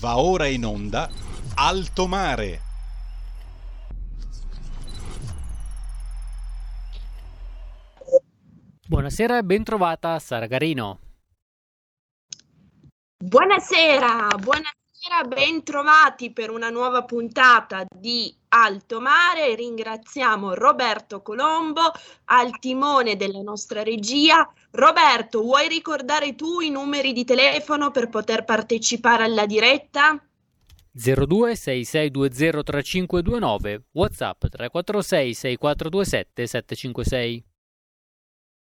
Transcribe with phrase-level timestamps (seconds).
[0.00, 1.10] Va ora in onda
[1.56, 2.60] Alto Mare.
[8.86, 11.00] Buonasera e bentrovata Sara Garino.
[13.24, 14.87] Buonasera, buonasera,
[15.26, 19.54] bentrovati per una nuova puntata di Alto Mare.
[19.54, 21.92] Ringraziamo Roberto Colombo
[22.26, 24.50] al timone della nostra regia.
[24.72, 30.22] Roberto, vuoi ricordare tu i numeri di telefono per poter partecipare alla diretta?
[30.92, 37.44] 02 6620 3529 WhatsApp 346 6427 756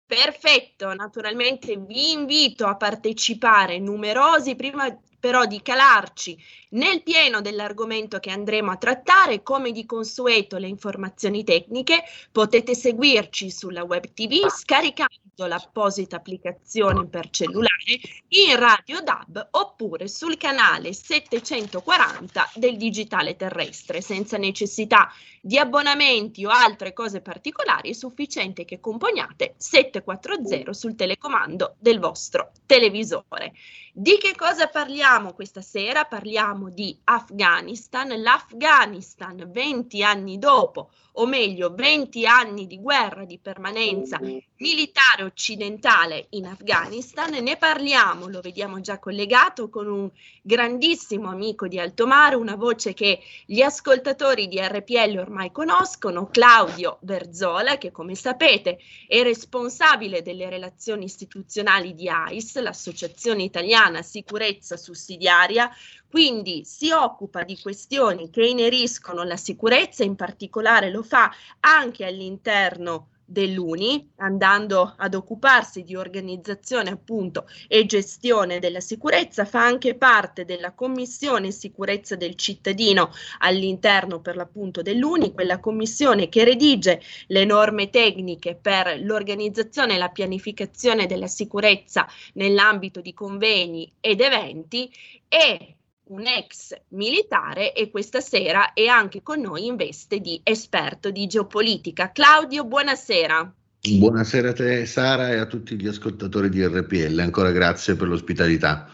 [0.07, 4.87] Perfetto, naturalmente vi invito a partecipare numerosi, prima
[5.25, 6.37] però di calarci
[6.73, 13.51] nel pieno dell'argomento che andremo a trattare, come di consueto le informazioni tecniche, potete seguirci
[13.51, 22.51] sulla web TV scaricando l'apposita applicazione per cellulare in Radio DAB oppure sul canale 740
[22.57, 25.11] del digitale terrestre, senza necessità
[25.47, 32.53] di abbonamenti o altre cose particolari, è sufficiente che componiate 740 sul telecomando del vostro
[32.65, 33.53] televisore.
[33.93, 36.07] Di che cosa parliamo questa sera?
[36.07, 38.09] Parliamo di Afghanistan.
[38.23, 46.47] L'Afghanistan 20 anni dopo, o meglio 20 anni di guerra di permanenza militare occidentale in
[46.47, 47.31] Afghanistan.
[47.31, 50.11] Ne parliamo, lo vediamo già collegato con un
[50.43, 56.99] grandissimo amico di Alto Mare, una voce che gli ascoltatori di RPL ormai conoscono, Claudio
[57.03, 65.71] Verzola, che come sapete è responsabile delle relazioni istituzionali di AIS, l'Associazione Italiana Sicurezza Sussidiaria,
[66.09, 73.09] quindi si occupa di questioni che ineriscono la sicurezza, in particolare lo fa anche all'interno
[73.25, 80.73] dell'UNI, andando ad occuparsi di organizzazione appunto e gestione della sicurezza, fa anche parte della
[80.73, 88.55] Commissione Sicurezza del Cittadino all'interno per l'appunto dell'UNI, quella commissione che redige le norme tecniche
[88.55, 94.91] per l'organizzazione e la pianificazione della sicurezza nell'ambito di convegni ed eventi
[95.29, 101.11] e un ex militare e questa sera è anche con noi in veste di esperto
[101.11, 102.13] di geopolitica.
[102.13, 103.55] Claudio, buonasera.
[103.81, 108.89] Buonasera a te Sara e a tutti gli ascoltatori di RPL, ancora grazie per l'ospitalità.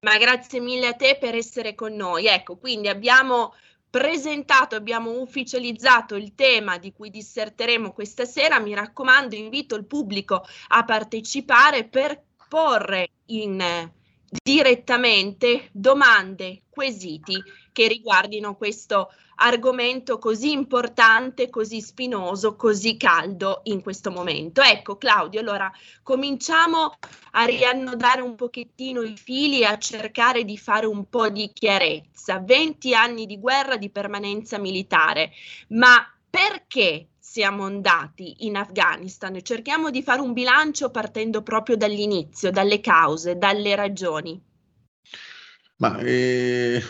[0.00, 2.26] Ma grazie mille a te per essere con noi.
[2.26, 3.54] Ecco, quindi abbiamo
[3.88, 8.60] presentato, abbiamo ufficializzato il tema di cui disserteremo questa sera.
[8.60, 13.90] Mi raccomando, invito il pubblico a partecipare per porre in
[14.42, 17.40] direttamente domande, quesiti
[17.72, 24.60] che riguardino questo argomento così importante, così spinoso, così caldo in questo momento.
[24.60, 25.70] Ecco Claudio, allora
[26.02, 26.96] cominciamo
[27.32, 32.38] a riannodare un pochettino i fili e a cercare di fare un po' di chiarezza.
[32.38, 35.32] 20 anni di guerra di permanenza militare,
[35.68, 39.36] ma perché siamo andati in Afghanistan.
[39.42, 44.40] Cerchiamo di fare un bilancio partendo proprio dall'inizio, dalle cause, dalle ragioni.
[45.78, 46.80] Ma eh,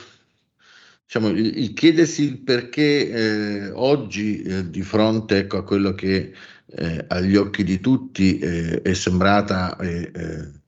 [1.02, 6.34] diciamo, il, il, chiedersi il perché eh, oggi eh, di fronte ecco, a quello che
[6.66, 10.12] eh, agli occhi di tutti eh, è sembrata eh,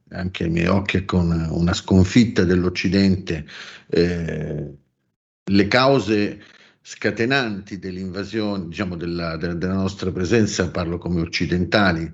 [0.09, 3.45] anche ai miei occhi con una sconfitta dell'Occidente,
[3.89, 6.41] le cause
[6.89, 12.09] scatenanti dell'invasione, diciamo della, della, nostra presenza, parlo come occidentali,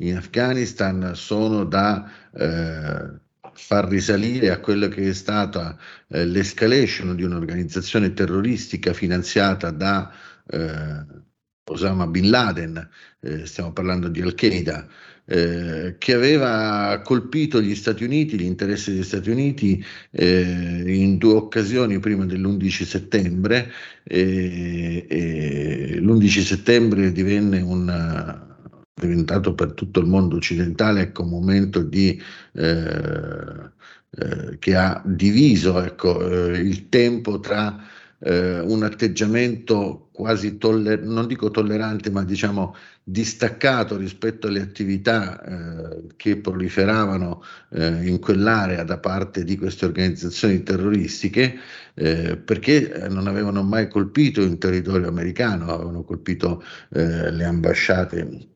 [0.00, 3.20] in Afghanistan, sono da eh,
[3.54, 5.78] far risalire a quello che è stata
[6.08, 10.12] eh, l'escalation di un'organizzazione terroristica finanziata da
[10.46, 11.06] eh,
[11.64, 12.86] Osama Bin Laden,
[13.20, 14.86] eh, stiamo parlando di Al-Qaeda,
[15.28, 21.34] eh, che aveva colpito gli Stati Uniti, gli interessi degli Stati Uniti eh, in due
[21.34, 23.70] occasioni prima dell'11 settembre.
[24.04, 28.46] l'11 settembre divenne un
[28.98, 32.20] diventato per tutto il mondo occidentale ecco, un momento di,
[32.52, 33.70] eh,
[34.10, 37.76] eh, che ha diviso ecco, eh, il tempo tra
[38.20, 42.74] eh, un atteggiamento quasi toller- non dico tollerante, ma diciamo
[43.04, 50.62] distaccato rispetto alle attività eh, che proliferavano eh, in quell'area da parte di queste organizzazioni
[50.62, 51.58] terroristiche,
[51.94, 58.48] eh, perché non avevano mai colpito in territorio americano, avevano colpito eh, le ambasciate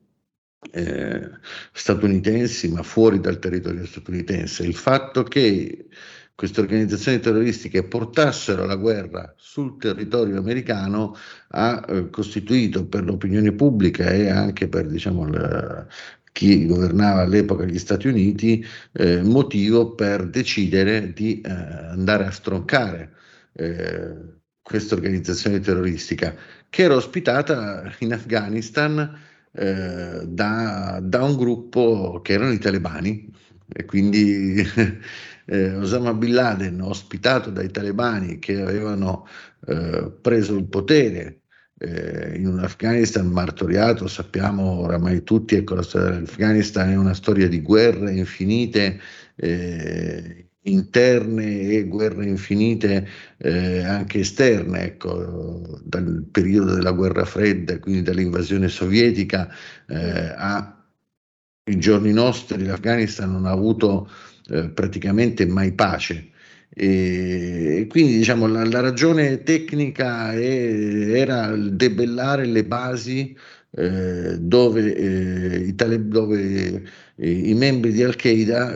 [0.71, 1.29] eh,
[1.71, 4.65] statunitensi, ma fuori dal territorio statunitense.
[4.65, 5.87] Il fatto che
[6.35, 11.15] queste organizzazioni terroristiche portassero la guerra sul territorio americano
[11.49, 15.85] ha eh, costituito per l'opinione pubblica e anche per diciamo, la,
[16.33, 23.13] chi governava all'epoca gli Stati Uniti, eh, motivo per decidere di eh, andare a stroncare
[23.53, 26.35] eh, questa organizzazione terroristica
[26.69, 29.19] che era ospitata in Afghanistan
[29.51, 33.31] eh, da, da, un gruppo che erano i talebani.
[33.75, 34.55] E quindi
[35.45, 39.27] eh, Osama Bin Laden ospitato dai talebani che avevano
[39.67, 41.41] eh, preso il potere
[41.83, 47.47] eh, in un Afghanistan martoriato, sappiamo oramai tutti, ecco, la storia dell'Afghanistan è una storia
[47.47, 48.99] di guerre infinite,
[49.35, 53.07] eh, interne e guerre infinite
[53.37, 59.49] eh, anche esterne, ecco, dal periodo della guerra fredda, quindi dall'invasione sovietica
[59.87, 64.09] eh, ai giorni nostri, l'Afghanistan non ha avuto
[64.49, 66.29] eh, praticamente mai pace.
[66.75, 73.35] E quindi diciamo la, la ragione tecnica è, era debellare le basi
[73.75, 76.83] eh, dove, eh, i, tale, dove
[77.15, 78.75] eh, i membri di Al-Qaeda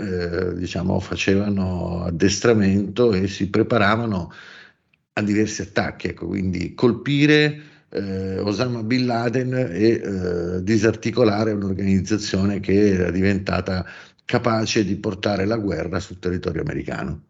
[0.51, 4.31] eh, diciamo, facevano addestramento e si preparavano
[5.13, 13.11] a diversi attacchi, ecco, quindi colpire eh, Osama Bin Laden e disarticolare un'organizzazione che era
[13.11, 13.85] diventata
[14.27, 17.21] capace di portare la guerra sul territorio americano.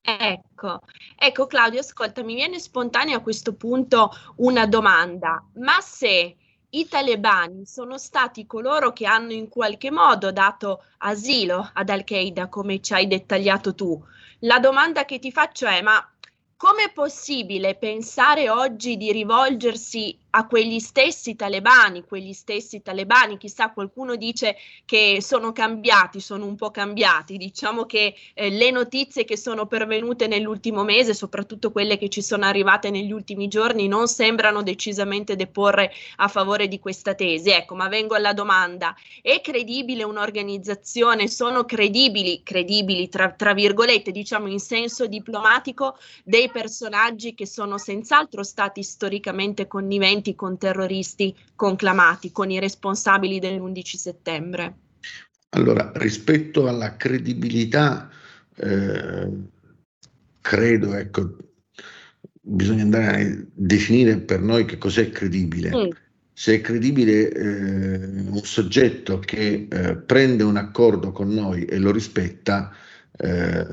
[0.00, 0.82] Ecco,
[1.16, 6.36] ecco Claudio, ascolta, mi viene spontanea a questo punto una domanda, ma se
[6.70, 12.80] i talebani sono stati coloro che hanno in qualche modo dato asilo ad Al-Qaeda, come
[12.80, 14.00] ci hai dettagliato tu,
[14.40, 16.08] la domanda che ti faccio è, ma
[16.56, 24.16] com'è possibile pensare oggi di rivolgersi a quegli stessi talebani, quegli stessi talebani, chissà qualcuno
[24.16, 29.66] dice che sono cambiati, sono un po' cambiati, diciamo che eh, le notizie che sono
[29.66, 35.36] pervenute nell'ultimo mese, soprattutto quelle che ci sono arrivate negli ultimi giorni, non sembrano decisamente
[35.36, 37.50] deporre a favore di questa tesi.
[37.50, 44.48] Ecco, ma vengo alla domanda, è credibile un'organizzazione, sono credibili, credibili tra, tra virgolette, diciamo
[44.48, 52.32] in senso diplomatico, dei personaggi che sono senz'altro stati storicamente conniventi incidenti con terroristi conclamati,
[52.32, 54.74] con i responsabili dell'11 settembre?
[55.50, 58.10] Allora, rispetto alla credibilità,
[58.56, 59.30] eh,
[60.40, 61.36] credo, ecco,
[62.40, 65.70] bisogna andare a definire per noi che cos'è credibile.
[65.70, 65.90] Mm.
[66.36, 67.96] Se è credibile eh,
[68.28, 72.74] un soggetto che eh, prende un accordo con noi e lo rispetta,
[73.16, 73.64] eh,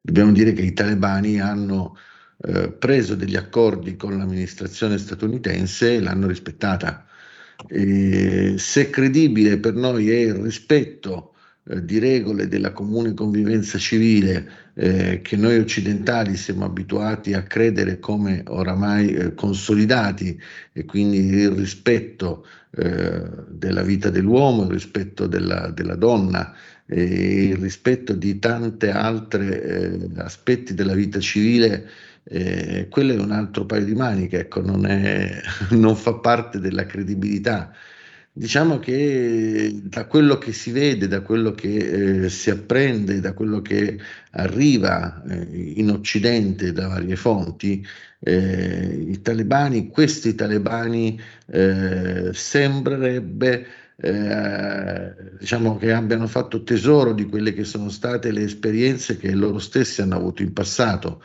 [0.00, 1.96] dobbiamo dire che i talebani hanno
[2.42, 7.06] eh, preso degli accordi con l'amministrazione statunitense e l'hanno rispettata.
[7.68, 11.34] E se credibile per noi è il rispetto
[11.64, 17.98] eh, di regole della comune convivenza civile eh, che noi occidentali siamo abituati a credere
[17.98, 20.40] come oramai eh, consolidati
[20.72, 26.54] e quindi il rispetto eh, della vita dell'uomo, il rispetto della, della donna,
[26.92, 31.88] il rispetto di tanti altri aspetti della vita civile
[32.32, 35.40] eh, quello è un altro paio di maniche, ecco, non, è,
[35.70, 37.72] non fa parte della credibilità.
[38.32, 43.60] Diciamo che da quello che si vede, da quello che eh, si apprende, da quello
[43.60, 43.98] che
[44.30, 47.84] arriva eh, in Occidente da varie fonti,
[48.20, 53.66] eh, i talebani, questi talebani eh, sembrerebbe
[53.96, 59.58] eh, diciamo che abbiano fatto tesoro di quelle che sono state le esperienze che loro
[59.58, 61.22] stessi hanno avuto in passato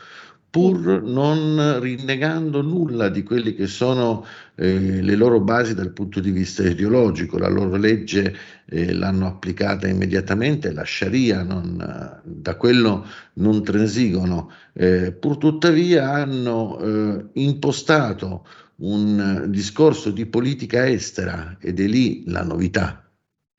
[0.56, 6.30] pur non rinnegando nulla di quelle che sono eh, le loro basi dal punto di
[6.30, 7.36] vista ideologico.
[7.36, 8.34] La loro legge
[8.64, 16.78] eh, l'hanno applicata immediatamente, la Sharia, non, da quello non transigono, eh, pur tuttavia hanno
[16.80, 18.46] eh, impostato
[18.76, 23.06] un discorso di politica estera ed è lì la novità.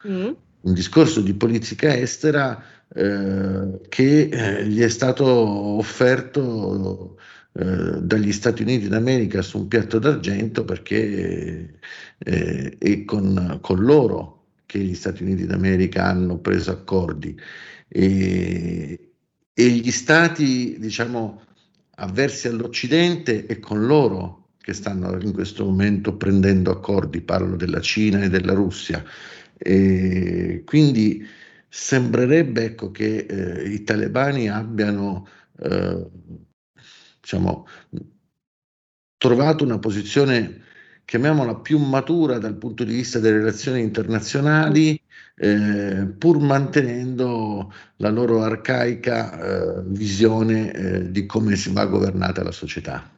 [0.07, 0.31] Mm.
[0.61, 2.59] Un discorso di politica estera
[2.95, 7.17] eh, che eh, gli è stato offerto
[7.53, 11.79] eh, dagli Stati Uniti d'America su un piatto d'argento perché
[12.19, 17.39] è con, con, loro che gli Stati Uniti d'America hanno preso accordi
[17.87, 19.11] e,
[19.53, 21.41] e gli stati diciamo
[21.95, 28.21] avversi all'Occidente è con loro che stanno in questo momento prendendo accordi, parlo della Cina
[28.23, 29.01] e della Russia.
[29.57, 31.25] E quindi
[31.69, 35.27] sembrerebbe ecco, che eh, i talebani abbiano
[35.59, 36.09] eh,
[37.19, 37.67] diciamo,
[39.17, 40.61] trovato una posizione,
[41.05, 44.99] chiamiamola più matura dal punto di vista delle relazioni internazionali,
[45.35, 52.51] eh, pur mantenendo la loro arcaica eh, visione eh, di come si va governata la
[52.51, 53.16] società.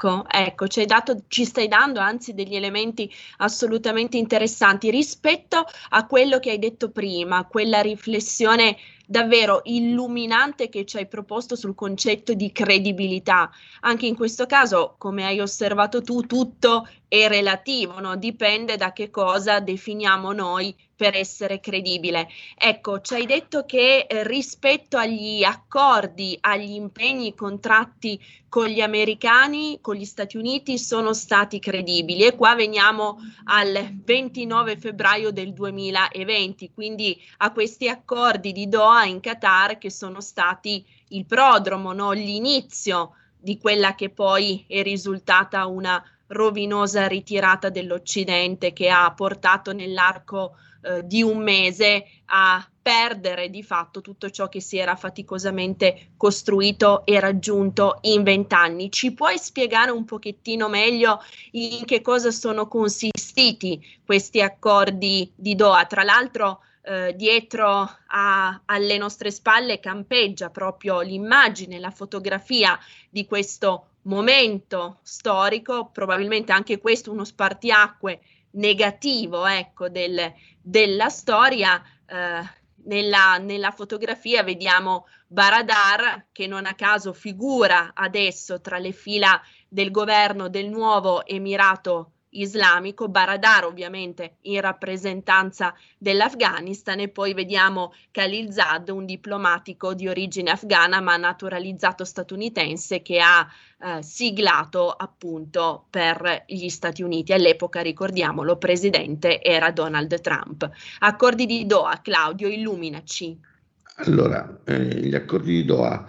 [0.00, 6.38] Ecco Ecco, ci, dato, ci stai dando anzi degli elementi assolutamente interessanti rispetto a quello
[6.38, 8.76] che hai detto prima, quella riflessione
[9.06, 13.50] davvero illuminante che ci hai proposto sul concetto di credibilità.
[13.80, 18.16] Anche in questo caso, come hai osservato tu, tutto è relativo, no?
[18.16, 22.28] dipende da che cosa definiamo noi per essere credibile.
[22.54, 29.78] Ecco, ci hai detto che eh, rispetto agli accordi, agli impegni contratti con gli americani,
[29.80, 36.70] con gli Stati Uniti, sono stati credibili e qua veniamo al 29 febbraio del 2020,
[36.74, 42.12] quindi a questi accordi di Doha in Qatar che sono stati il prodromo, no?
[42.12, 50.56] l'inizio di quella che poi è risultata una rovinosa ritirata dell'Occidente che ha portato nell'arco
[50.82, 57.04] eh, di un mese a perdere di fatto tutto ciò che si era faticosamente costruito
[57.04, 58.90] e raggiunto in vent'anni.
[58.90, 61.22] Ci puoi spiegare un pochettino meglio
[61.52, 65.84] in che cosa sono consistiti questi accordi di Doha?
[65.84, 72.78] Tra l'altro eh, dietro a, alle nostre spalle campeggia proprio l'immagine, la fotografia
[73.10, 78.20] di questo momento storico, probabilmente anche questo uno spartiacque
[78.52, 81.82] negativo ecco, del, della storia.
[82.06, 89.40] Eh, nella, nella, fotografia vediamo Baradar che non a caso figura adesso tra le fila
[89.68, 98.88] del governo del nuovo Emirato islamico, Baradar ovviamente in rappresentanza dell'Afghanistan e poi vediamo Khalilzad,
[98.90, 103.46] un diplomatico di origine afghana ma naturalizzato statunitense che ha
[103.82, 107.32] eh, siglato appunto per gli Stati Uniti.
[107.32, 110.68] All'epoca, ricordiamolo, presidente era Donald Trump.
[111.00, 113.38] Accordi di Doha, Claudio, illuminaci.
[113.96, 116.08] Allora, eh, gli accordi di Doha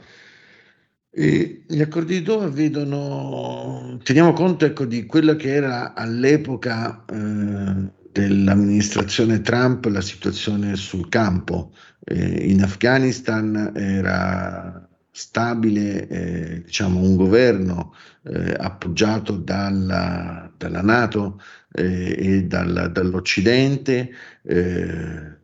[1.13, 7.91] e gli accordi di Doha vedono, teniamo conto ecco, di quello che era all'epoca eh,
[8.11, 11.73] dell'amministrazione Trump la situazione sul campo.
[12.03, 21.41] Eh, in Afghanistan era stabile eh, diciamo, un governo eh, appoggiato dalla, dalla Nato
[21.73, 24.11] eh, e dal, dall'Occidente
[24.43, 25.39] eh,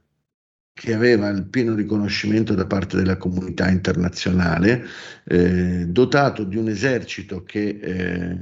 [0.77, 4.85] che aveva il pieno riconoscimento da parte della comunità internazionale,
[5.23, 8.37] eh, dotato di un esercito che eh,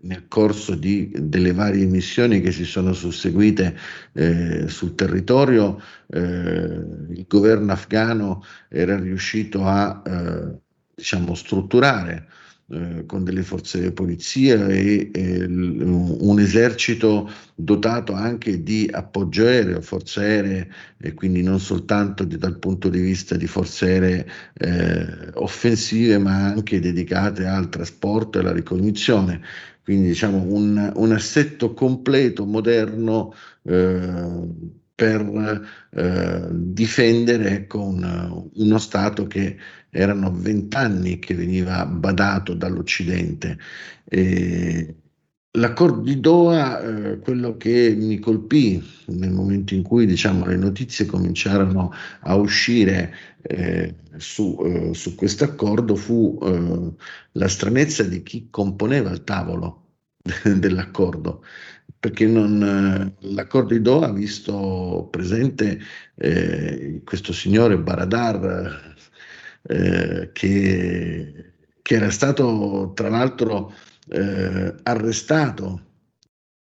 [0.00, 3.76] nel corso di, delle varie missioni che si sono susseguite
[4.12, 10.58] eh, sul territorio, eh, il governo afghano era riuscito a eh,
[10.96, 12.26] diciamo, strutturare
[12.70, 19.80] eh, con delle forze di polizia e, e un esercito dotato anche di appoggio aereo,
[19.80, 25.30] forze aeree e quindi non soltanto di, dal punto di vista di forze aeree eh,
[25.34, 29.40] offensive ma anche dedicate al trasporto e alla ricognizione.
[29.82, 33.32] Quindi diciamo un, un assetto completo, moderno
[33.62, 34.46] eh,
[34.98, 39.56] per eh, difendere ecco, un, uno Stato che
[39.90, 43.58] erano vent'anni che veniva badato dall'Occidente.
[44.04, 44.96] E
[45.52, 51.06] l'accordo di Doha, eh, quello che mi colpì nel momento in cui diciamo, le notizie
[51.06, 56.92] cominciarono a uscire eh, su, eh, su questo accordo fu eh,
[57.34, 59.90] la stranezza di chi componeva il tavolo
[60.42, 61.44] dell'accordo
[62.00, 65.80] perché non, eh, l'accordo di Doha ha visto presente
[66.14, 68.96] eh, questo signore Baradar
[69.62, 71.52] eh, che,
[71.82, 73.72] che, era stato tra l'altro
[74.08, 75.82] eh, arrestato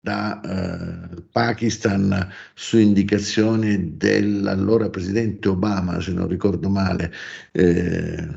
[0.01, 7.11] da eh, Pakistan su indicazione dell'allora presidente Obama, se non ricordo male,
[7.53, 8.29] eh,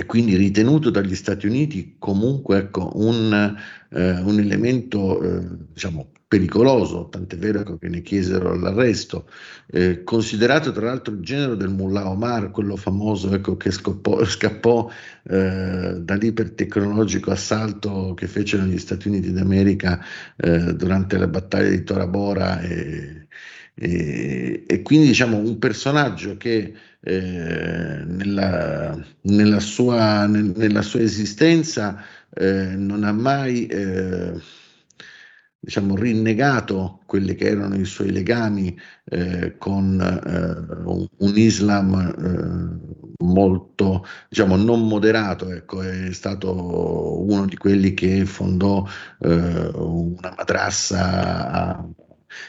[0.00, 3.56] e quindi ritenuto dagli Stati Uniti comunque ecco, un,
[3.90, 9.28] eh, un elemento eh, diciamo, pericoloso, tant'è vero che ne chiesero l'arresto,
[9.66, 14.88] eh, considerato tra l'altro il genere del Mullah Omar, quello famoso ecco, che scoppò, scappò
[15.24, 20.00] eh, dall'ipertecnologico assalto che fecero gli Stati Uniti d'America
[20.36, 23.26] eh, durante la battaglia di Tora Bora e,
[23.74, 32.02] e, e quindi diciamo un personaggio che eh, nella, nella, sua, nella, sua, esistenza
[32.34, 34.32] eh, non ha mai eh,
[35.60, 44.56] diciamo, rinnegato quelli che erano i suoi legami eh, con eh, un, Islam molto, diciamo,
[44.56, 48.86] non moderato, ecco, è stato uno di quelli che fondò
[49.20, 51.88] una madrassa a,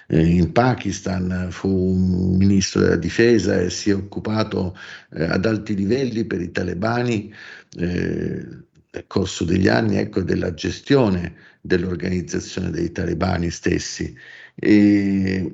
[0.08, 4.76] eh, in Pakistan, fu ministro della difesa e si è occupato
[5.14, 7.34] eh, ad alti livelli per i talebani
[7.76, 8.66] nel
[9.08, 14.16] corso degli anni ecco, della gestione dell'organizzazione dei talebani stessi.
[14.56, 15.54] E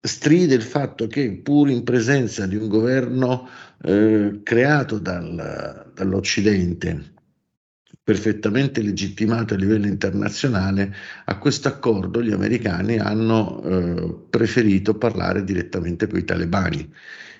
[0.00, 3.48] stride il fatto che pur in presenza di un governo
[3.82, 7.16] eh, creato dal, dall'Occidente,
[8.08, 10.94] perfettamente legittimato a livello internazionale,
[11.26, 16.90] a questo accordo gli americani hanno eh, preferito parlare direttamente con i talebani.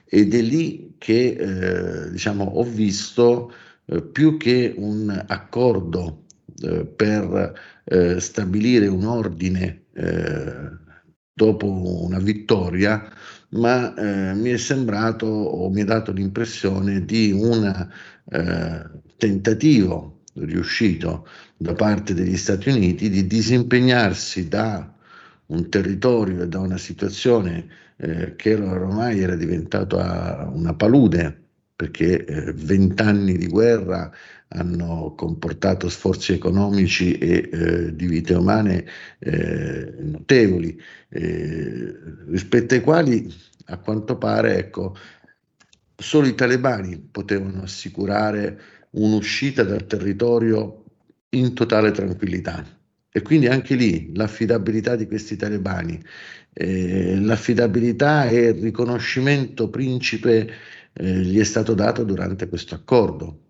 [0.04, 3.50] Ed è lì che eh, diciamo, ho visto
[3.86, 6.24] eh, più che un accordo
[6.60, 10.70] eh, per eh, stabilire un ordine eh,
[11.32, 13.10] dopo una vittoria,
[13.52, 17.88] ma eh, mi è sembrato o mi ha dato l'impressione di un
[18.28, 21.26] eh, tentativo riuscito
[21.56, 24.92] da parte degli Stati Uniti di disimpegnarsi da
[25.46, 27.66] un territorio e da una situazione
[27.96, 34.10] eh, che ormai era diventata una palude perché eh, vent'anni di guerra
[34.48, 38.84] hanno comportato sforzi economici e eh, di vite umane
[39.18, 40.80] eh, notevoli,
[41.10, 41.96] eh,
[42.28, 43.32] rispetto ai quali
[43.66, 44.96] a quanto pare ecco,
[45.94, 50.84] solo i talebani potevano assicurare un'uscita dal territorio
[51.30, 52.64] in totale tranquillità.
[53.10, 56.00] E quindi anche lì l'affidabilità di questi talebani,
[56.52, 60.50] eh, l'affidabilità e il riconoscimento principe
[60.92, 63.40] eh, gli è stato dato durante questo accordo.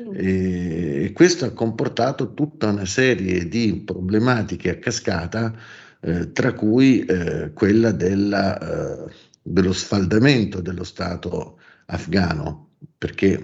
[0.00, 0.14] Mm.
[0.14, 5.54] E, e questo ha comportato tutta una serie di problematiche a cascata,
[6.00, 13.38] eh, tra cui eh, quella della, eh, dello sfaldamento dello Stato afghano, perché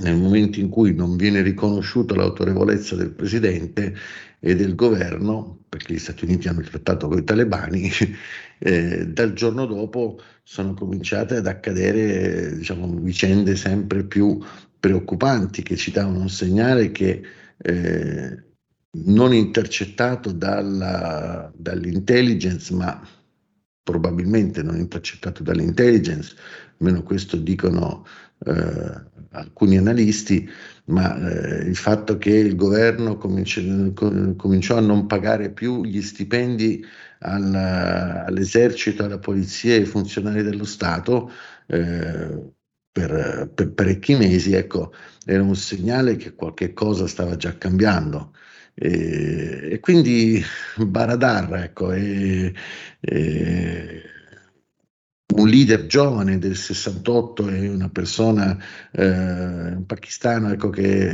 [0.00, 3.94] nel momento in cui non viene riconosciuta l'autorevolezza del presidente
[4.38, 7.90] e del governo, perché gli Stati Uniti hanno trattato con i talebani,
[8.58, 14.38] eh, dal giorno dopo sono cominciate ad accadere diciamo, vicende sempre più
[14.78, 17.22] preoccupanti che ci davano un segnale che
[17.58, 18.44] eh,
[19.04, 23.06] non intercettato dalla, dall'intelligence, ma
[23.82, 26.34] probabilmente non intercettato dall'intelligence,
[26.78, 28.25] almeno questo dicono eh,
[29.30, 30.48] alcuni analisti,
[30.86, 33.92] ma eh, il fatto che il governo cominci,
[34.36, 36.84] cominciò a non pagare più gli stipendi
[37.20, 41.30] al, all'esercito, alla polizia e ai funzionari dello Stato
[41.66, 42.52] eh,
[42.92, 44.92] per, per, parecchi mesi, ecco,
[45.24, 48.34] era un segnale che qualche cosa stava già cambiando.
[48.74, 50.42] E, e quindi
[50.76, 52.54] Baradar, ecco, e,
[53.00, 54.02] e
[55.36, 58.56] un leader giovane del 68 e una persona,
[58.92, 61.12] eh, un pakistano ecco, che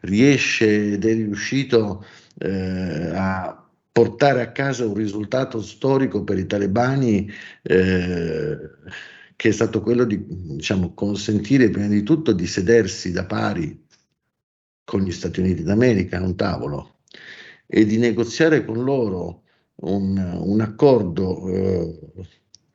[0.00, 2.04] riesce ed è riuscito
[2.38, 7.30] eh, a portare a casa un risultato storico per i talebani
[7.62, 8.58] eh,
[9.36, 13.86] che è stato quello di diciamo, consentire prima di tutto di sedersi da pari
[14.84, 16.98] con gli Stati Uniti d'America a un tavolo
[17.66, 19.42] e di negoziare con loro
[19.76, 21.98] un, un accordo eh,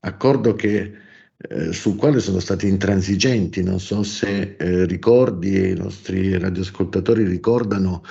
[0.01, 0.93] accordo che,
[1.37, 3.63] eh, sul quale sono stati intransigenti.
[3.63, 8.03] Non so se eh, ricordi, i nostri radioascoltatori ricordano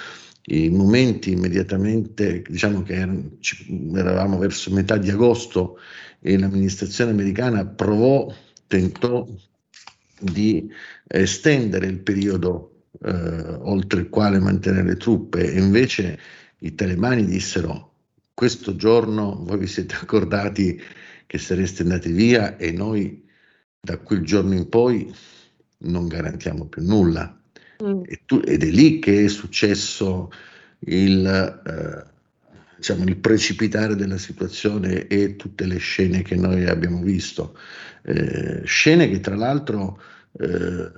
[0.50, 2.94] i momenti immediatamente, diciamo che
[3.94, 5.78] eravamo verso metà di agosto
[6.20, 8.32] e l'amministrazione americana provò,
[8.66, 9.26] tentò
[10.18, 10.70] di
[11.06, 16.18] estendere il periodo eh, oltre il quale mantenere le truppe e invece
[16.60, 17.92] i talebani dissero
[18.34, 20.80] questo giorno voi vi siete accordati
[21.28, 23.22] che sareste andati via e noi
[23.78, 25.14] da quel giorno in poi
[25.80, 27.38] non garantiamo più nulla.
[27.84, 28.02] Mm.
[28.24, 30.32] Tu, ed è lì che è successo
[30.80, 31.26] il,
[31.66, 32.04] eh,
[32.76, 37.58] diciamo, il, precipitare della situazione e tutte le scene che noi abbiamo visto.
[38.04, 40.00] Eh, scene che tra l'altro
[40.32, 40.90] eh,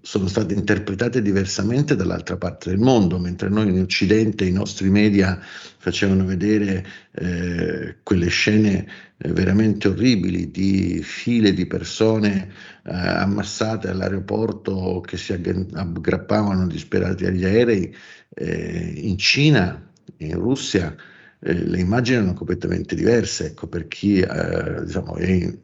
[0.00, 5.38] sono state interpretate diversamente dall'altra parte del mondo, mentre noi in Occidente i nostri media
[5.42, 8.86] facevano vedere eh, quelle scene
[9.18, 12.48] eh, veramente orribili di file di persone
[12.84, 17.94] eh, ammassate all'aeroporto che si aggrappavano disperati agli aerei,
[18.34, 20.96] eh, in Cina, in Russia,
[21.38, 25.58] eh, le immagini erano completamente diverse, ecco, per chi diciamo, è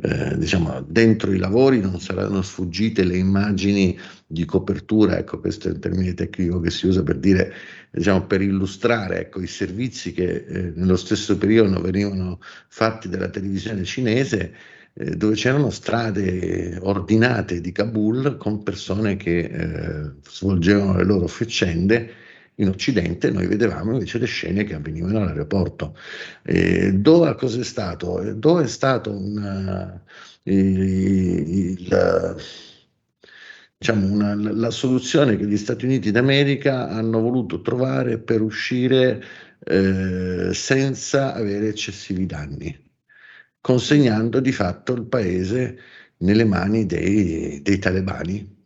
[0.00, 5.72] eh, diciamo, dentro i lavori non saranno sfuggite le immagini di copertura, ecco questo è
[5.72, 7.52] il termine tecnico che si usa per dire,
[7.90, 13.82] diciamo, per illustrare ecco, i servizi che eh, nello stesso periodo venivano fatti dalla televisione
[13.82, 14.54] cinese,
[14.94, 22.26] eh, dove c'erano strade ordinate di Kabul con persone che eh, svolgevano le loro faccende
[22.60, 25.96] in Occidente noi vedevamo invece le scene che avvenivano all'aeroporto.
[26.42, 28.32] Eh, dove cosa è stato?
[28.34, 30.00] Dove è stato un,
[30.44, 32.36] uh, il,
[33.76, 39.22] diciamo, una, la soluzione che gli Stati Uniti d'America hanno voluto trovare per uscire
[39.64, 42.76] eh, senza avere eccessivi danni,
[43.60, 45.78] consegnando di fatto il paese
[46.18, 48.56] nelle mani dei, dei talebani.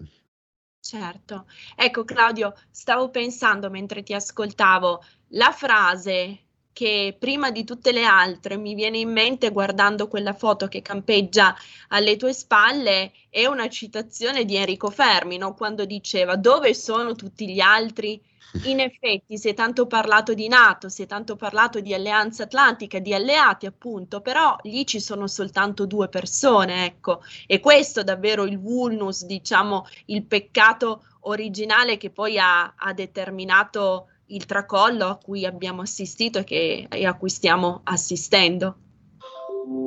[0.92, 1.46] Certo.
[1.74, 8.56] Ecco Claudio, stavo pensando mentre ti ascoltavo, la frase che prima di tutte le altre
[8.56, 11.54] mi viene in mente guardando quella foto che campeggia
[11.88, 15.54] alle tue spalle è una citazione di Enrico Fermi, no?
[15.54, 18.20] quando diceva dove sono tutti gli altri?
[18.64, 22.98] In effetti si è tanto parlato di Nato, si è tanto parlato di Alleanza Atlantica,
[22.98, 28.44] di alleati appunto, però lì ci sono soltanto due persone, ecco, e questo è davvero
[28.44, 35.44] il vulnus, diciamo, il peccato originale che poi ha, ha determinato il tracollo a cui
[35.46, 38.76] abbiamo assistito e, che, e a cui stiamo assistendo.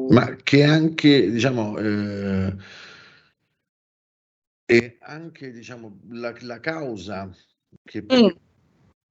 [0.09, 2.55] Ma che anche, diciamo, eh,
[4.65, 7.29] è anche diciamo, la, la causa
[7.83, 8.27] che mm.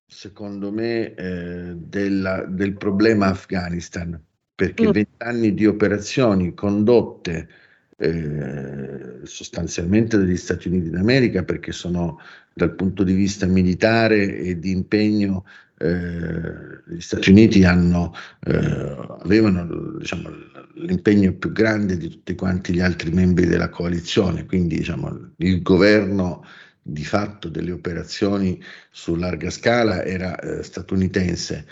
[0.07, 4.21] secondo me eh, della, del problema Afghanistan,
[4.55, 4.91] perché mm.
[4.91, 5.55] vent'anni mm.
[5.55, 7.49] di operazioni condotte
[7.97, 12.21] eh, sostanzialmente dagli Stati Uniti d'America, perché sono
[12.53, 15.45] dal punto di vista militare e di impegno,
[15.79, 18.15] eh, gli Stati Uniti hanno,
[18.47, 20.31] eh, avevano diciamo,
[20.75, 26.45] l'impegno più grande di tutti quanti gli altri membri della coalizione, quindi diciamo, il governo
[26.87, 31.67] di fatto delle operazioni su larga scala era eh, statunitense.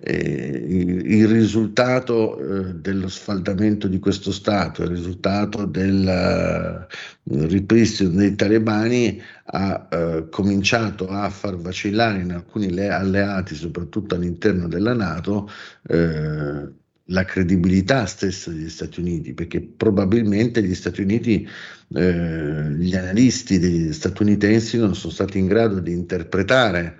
[0.00, 0.64] Eh,
[1.06, 6.86] il, risultato eh, dello sfaldamento di questo Stato, il risultato del
[7.22, 14.16] uh, ripristino dei talebani ha uh, cominciato a far vacillare in alcuni le- alleati, soprattutto
[14.16, 15.48] all'interno della Nato,
[15.88, 16.72] uh,
[17.08, 21.46] la credibilità stessa degli Stati Uniti, perché probabilmente gli Stati Uniti,
[21.86, 26.96] gli analisti statunitensi non sono stati in grado di interpretare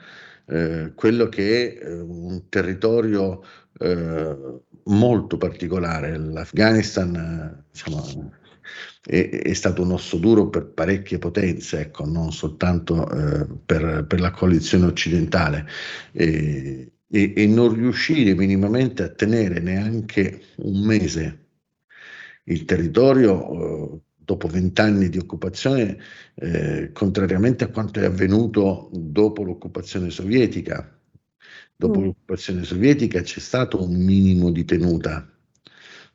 [0.46, 3.42] eh, quello che è eh, un territorio
[3.78, 4.36] eh,
[4.84, 6.16] molto particolare.
[6.18, 8.32] L'Afghanistan eh, diciamo,
[9.02, 14.20] è, è, stato un osso duro per parecchie potenze, ecco, non soltanto eh, per, per,
[14.20, 15.66] la coalizione occidentale.
[16.12, 21.38] E, e, e non riuscire minimamente a tenere neanche un mese
[22.44, 25.98] il territorio dopo vent'anni di occupazione,
[26.34, 30.98] eh, contrariamente a quanto è avvenuto dopo l'occupazione sovietica.
[31.76, 32.04] Dopo mm.
[32.04, 35.28] l'occupazione sovietica c'è stato un minimo di tenuta.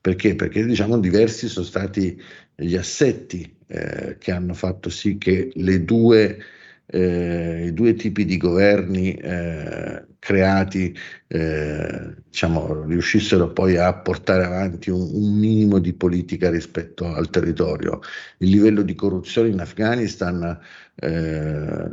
[0.01, 0.35] Perché?
[0.35, 2.19] Perché diciamo diversi sono stati
[2.55, 6.37] gli assetti eh, che hanno fatto sì che le due
[6.91, 10.95] eh, i due tipi di governi eh, creati
[11.27, 18.01] eh, diciamo, riuscissero poi a portare avanti un, un, minimo di politica rispetto al territorio.
[18.39, 20.59] Il livello di corruzione in Afghanistan
[20.95, 21.89] eh,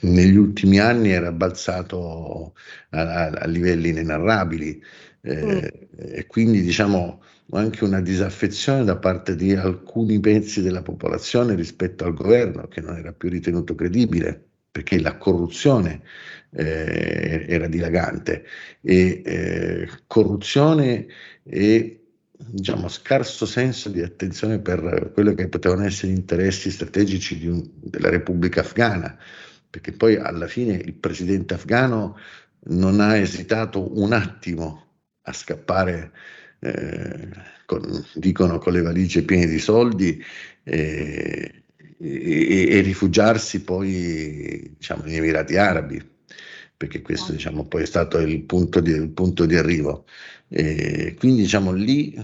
[0.00, 2.54] negli ultimi anni era balzato
[2.90, 4.82] a, a, a livelli inenarrabili
[5.22, 5.58] eh, mm.
[5.96, 12.14] e quindi diciamo anche una disaffezione da parte di alcuni pezzi della popolazione rispetto al
[12.14, 16.02] governo che non era più ritenuto credibile perché la corruzione
[16.50, 18.44] eh, era dilagante
[18.80, 21.06] e eh, corruzione
[21.44, 22.00] e
[22.36, 28.10] diciamo, scarso senso di attenzione per quello che potevano essere gli interessi strategici un, della
[28.10, 29.16] Repubblica afghana,
[29.70, 32.18] perché poi alla fine il presidente afghano
[32.64, 34.86] non ha esitato un attimo
[35.22, 36.10] a scappare
[36.58, 37.28] eh,
[37.64, 40.20] con, dicono con le valigie piene di soldi
[40.64, 41.63] eh,
[42.04, 46.02] e, e, rifugiarsi poi diciamo, negli Emirati Arabi,
[46.76, 50.04] perché questo diciamo, poi è stato il punto di, il punto di arrivo.
[50.48, 52.14] E quindi diciamo, lì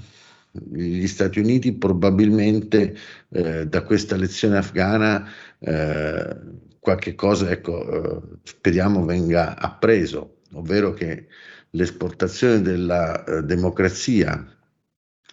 [0.52, 2.96] gli Stati Uniti probabilmente
[3.30, 5.28] eh, da questa lezione afghana
[5.60, 6.36] eh,
[6.78, 11.28] qualche cosa ecco, eh, speriamo venga appreso, ovvero che
[11.70, 14.44] l'esportazione della eh, democrazia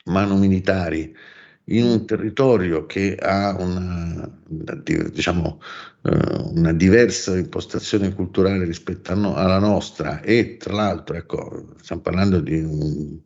[0.05, 1.13] mano militari
[1.69, 5.61] in un territorio che ha una, diciamo,
[6.03, 10.21] eh, una diversa impostazione culturale rispetto alla nostra.
[10.21, 13.19] E tra l'altro ecco, stiamo parlando di un,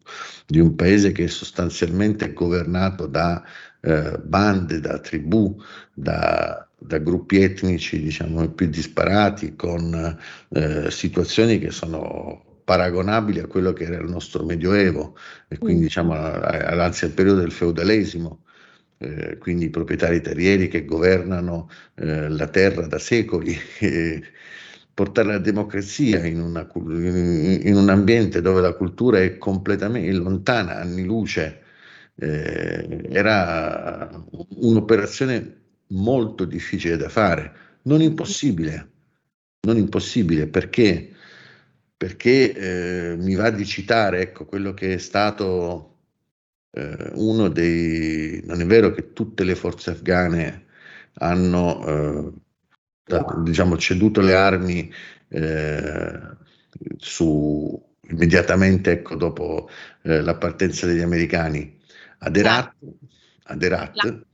[0.47, 3.43] di un paese che è sostanzialmente governato da
[3.82, 5.56] eh, bande, da tribù,
[5.93, 10.17] da, da gruppi etnici diciamo, più disparati, con
[10.49, 15.84] eh, situazioni che sono paragonabili a quello che era il nostro Medioevo e quindi mm.
[15.84, 18.43] diciamo anzi al periodo del feudalesimo.
[18.97, 24.21] Eh, quindi i proprietari terrieri che governano eh, la terra da secoli, eh,
[24.93, 31.04] portare la democrazia in, una, in, un ambiente dove la cultura è completamente lontana, anni
[31.04, 31.62] luce,
[32.15, 34.24] eh, era
[34.58, 38.89] un'operazione molto difficile da fare, non impossibile,
[39.62, 41.12] non impossibile perché,
[42.01, 45.99] perché eh, mi va di citare ecco, quello che è stato
[46.71, 48.41] eh, uno dei...
[48.43, 50.65] Non è vero che tutte le forze afghane
[51.19, 52.31] hanno eh,
[53.03, 54.91] da, diciamo, ceduto le armi
[55.27, 56.19] eh,
[56.97, 59.69] su, immediatamente ecco, dopo
[60.01, 61.79] eh, la partenza degli americani.
[62.17, 62.73] Ad Herat,
[63.43, 64.25] ad Herat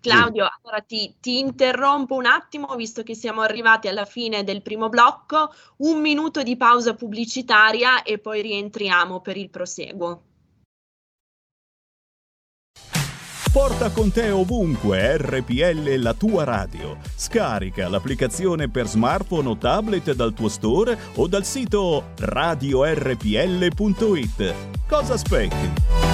[0.00, 4.88] Claudio, allora ti, ti, interrompo un attimo visto che siamo arrivati alla fine del primo
[4.88, 10.22] blocco, un minuto di pausa pubblicitaria e poi rientriamo per il proseguo.
[13.54, 16.98] Porta con te ovunque RPL la tua radio.
[17.14, 22.94] Scarica l'applicazione per smartphone o tablet dal tuo store o dal sito radiorpl.it.
[24.88, 26.13] Cosa aspetti?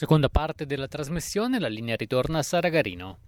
[0.00, 3.18] Seconda parte della trasmissione, la linea ritorna a Saragarino.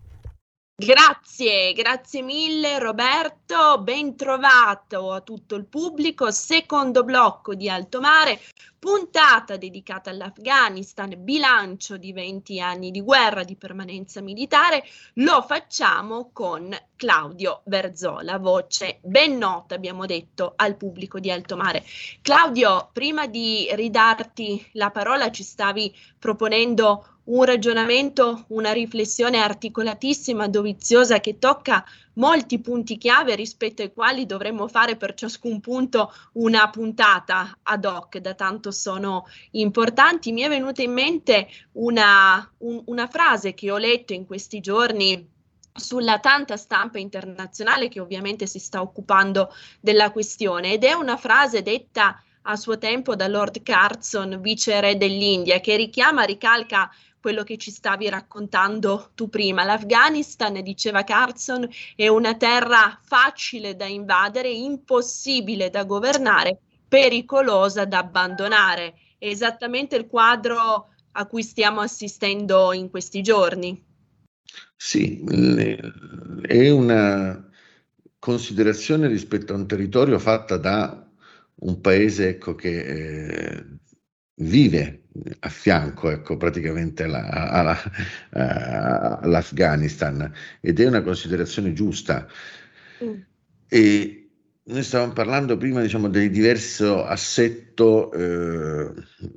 [0.80, 6.30] Grazie, grazie mille Roberto, ben trovato a tutto il pubblico.
[6.30, 8.40] Secondo blocco di Alto Mare,
[8.78, 14.82] puntata dedicata all'Afghanistan, bilancio di 20 anni di guerra, di permanenza militare.
[15.16, 21.84] Lo facciamo con Claudio Verzola, voce ben nota, abbiamo detto, al pubblico di Alto Mare.
[22.22, 31.20] Claudio, prima di ridarti la parola, ci stavi proponendo un ragionamento, una riflessione articolatissima, doviziosa,
[31.20, 37.58] che tocca molti punti chiave rispetto ai quali dovremmo fare per ciascun punto una puntata
[37.62, 40.32] ad hoc, da tanto sono importanti.
[40.32, 45.28] Mi è venuta in mente una, un, una frase che ho letto in questi giorni
[45.72, 51.62] sulla tanta stampa internazionale che ovviamente si sta occupando della questione ed è una frase
[51.62, 57.56] detta a suo tempo da Lord Carson, vice re dell'India, che richiama, ricalca quello che
[57.56, 59.64] ci stavi raccontando tu prima.
[59.64, 68.94] L'Afghanistan, diceva Carson, è una terra facile da invadere, impossibile da governare, pericolosa da abbandonare.
[69.18, 73.84] È esattamente il quadro a cui stiamo assistendo in questi giorni.
[74.76, 75.22] Sì,
[76.42, 77.48] è una
[78.18, 81.06] considerazione rispetto a un territorio fatta da
[81.62, 83.64] un paese ecco, che eh,
[84.40, 85.02] vive
[85.40, 92.26] a fianco ecco, praticamente alla, alla, uh, all'Afghanistan ed è una considerazione giusta.
[93.02, 93.14] Mm.
[93.68, 94.20] E
[94.62, 98.92] noi stavamo parlando prima diciamo, del diverso assetto eh,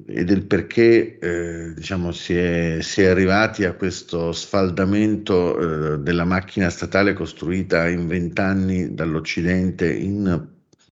[0.06, 6.26] e del perché eh, diciamo, si, è, si, è, arrivati a questo sfaldamento eh, della
[6.26, 10.53] macchina statale costruita in vent'anni dall'Occidente in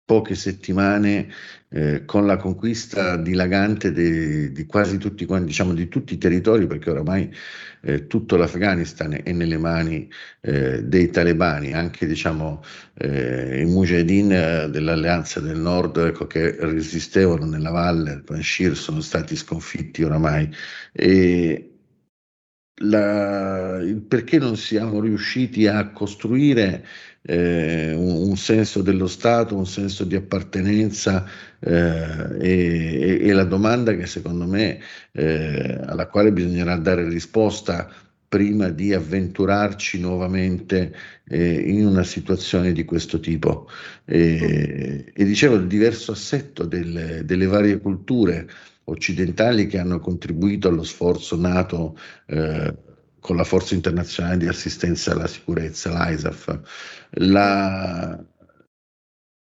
[0.08, 1.28] poche settimane
[1.68, 6.88] eh, con la conquista dilagante de, di quasi tutti, diciamo, di tutti i territori, perché
[6.88, 7.30] oramai
[7.82, 10.08] eh, tutto l'Afghanistan è nelle mani
[10.40, 12.62] eh, dei talebani, anche diciamo,
[12.94, 19.02] eh, i mujahideen eh, dell'Alleanza del Nord ecco, che resistevano nella valle, il Panshir, sono
[19.02, 20.50] stati sconfitti oramai.
[20.90, 21.68] E,
[22.80, 26.84] la, perché non siamo riusciti a costruire
[27.22, 31.26] eh, un, un, senso dello Stato, un senso di appartenenza
[31.58, 34.80] eh, e, e, la domanda che secondo me
[35.12, 37.90] eh, alla quale bisognerà dare risposta
[38.28, 43.68] prima di avventurarci nuovamente eh, in una situazione di questo tipo.
[44.04, 48.46] E, e dicevo il diverso assetto delle, delle varie culture
[48.84, 52.74] occidentali che hanno contribuito allo sforzo nato eh,
[53.20, 56.60] con la Forza Internazionale di Assistenza alla Sicurezza, l'ISAF.
[57.12, 58.24] La,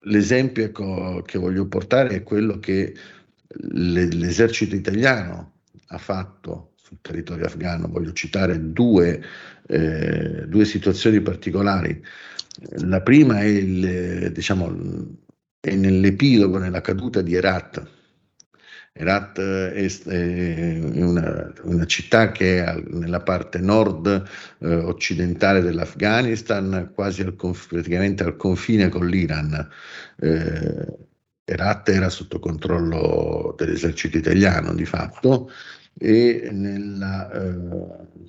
[0.04, 2.96] l'esempio ecco, che voglio portare è quello che
[3.48, 7.88] le, l'esercito italiano ha fatto sul territorio afghano.
[7.88, 9.24] Voglio citare due,
[9.68, 12.04] eh, due situazioni particolari.
[12.82, 14.76] La prima è, il, diciamo,
[15.60, 17.99] è nell'epilogo, nella caduta di Herat,
[18.94, 24.28] Herat è, è una, una, città che è nella parte nord
[24.60, 29.70] eh, occidentale dell'Afghanistan, quasi al conf- praticamente al confine con l'Iran.
[30.18, 30.98] Eh,
[31.46, 35.50] Herat era sotto controllo dell'esercito italiano di fatto
[35.98, 38.28] e nella, eh,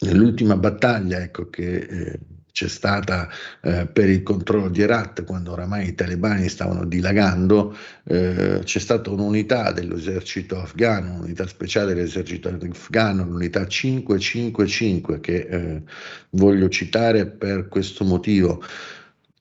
[0.00, 2.20] nell'ultima battaglia ecco, che eh,
[2.52, 3.28] c'è stata
[3.62, 9.10] eh, per il controllo di Herat quando oramai i talebani stavano dilagando, eh, c'è stata
[9.10, 15.82] un'unità dell'esercito afghano, un'unità speciale dell'esercito afghano, l'unità 555 che eh,
[16.30, 18.62] voglio citare per questo motivo.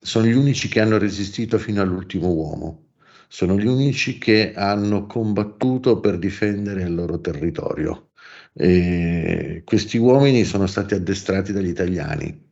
[0.01, 2.87] Sono gli unici che hanno resistito fino all'ultimo uomo,
[3.27, 8.09] sono gli unici che hanno combattuto per difendere il loro territorio.
[8.53, 12.48] E questi uomini sono stati addestrati dagli italiani,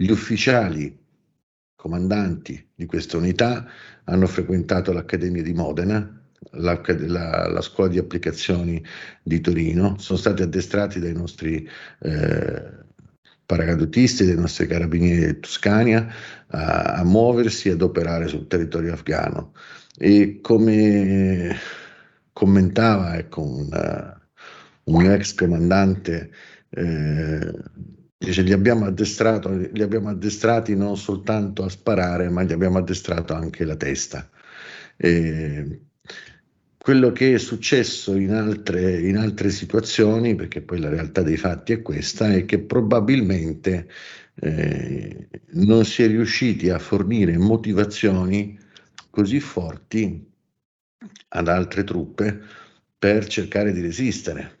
[0.00, 0.98] gli ufficiali
[1.76, 3.66] comandanti di questa unità
[4.04, 6.18] hanno frequentato l'Accademia di Modena,
[6.52, 8.82] la, la, la, scuola di applicazioni
[9.22, 12.70] di Torino, sono stati addestrati dai nostri eh,
[13.44, 16.08] paracadutisti, dai nostri carabinieri di Toscania
[16.46, 19.52] a, a muoversi e ad operare sul territorio afghano.
[19.98, 21.54] E come
[22.32, 24.16] commentava ecco, un,
[24.84, 26.30] un ex comandante
[26.70, 27.52] eh,
[28.22, 33.64] Dice, li abbiamo, li abbiamo addestrati non soltanto a sparare, ma gli abbiamo addestrato anche
[33.64, 34.28] la testa.
[34.94, 35.84] E
[36.76, 41.72] quello che è successo in altre, in altre, situazioni, perché poi la realtà dei fatti
[41.72, 43.88] è questa, è che probabilmente
[44.34, 48.58] eh, non si è riusciti a fornire motivazioni
[49.08, 50.30] così forti
[51.28, 52.38] ad altre truppe
[52.98, 54.59] per cercare di resistere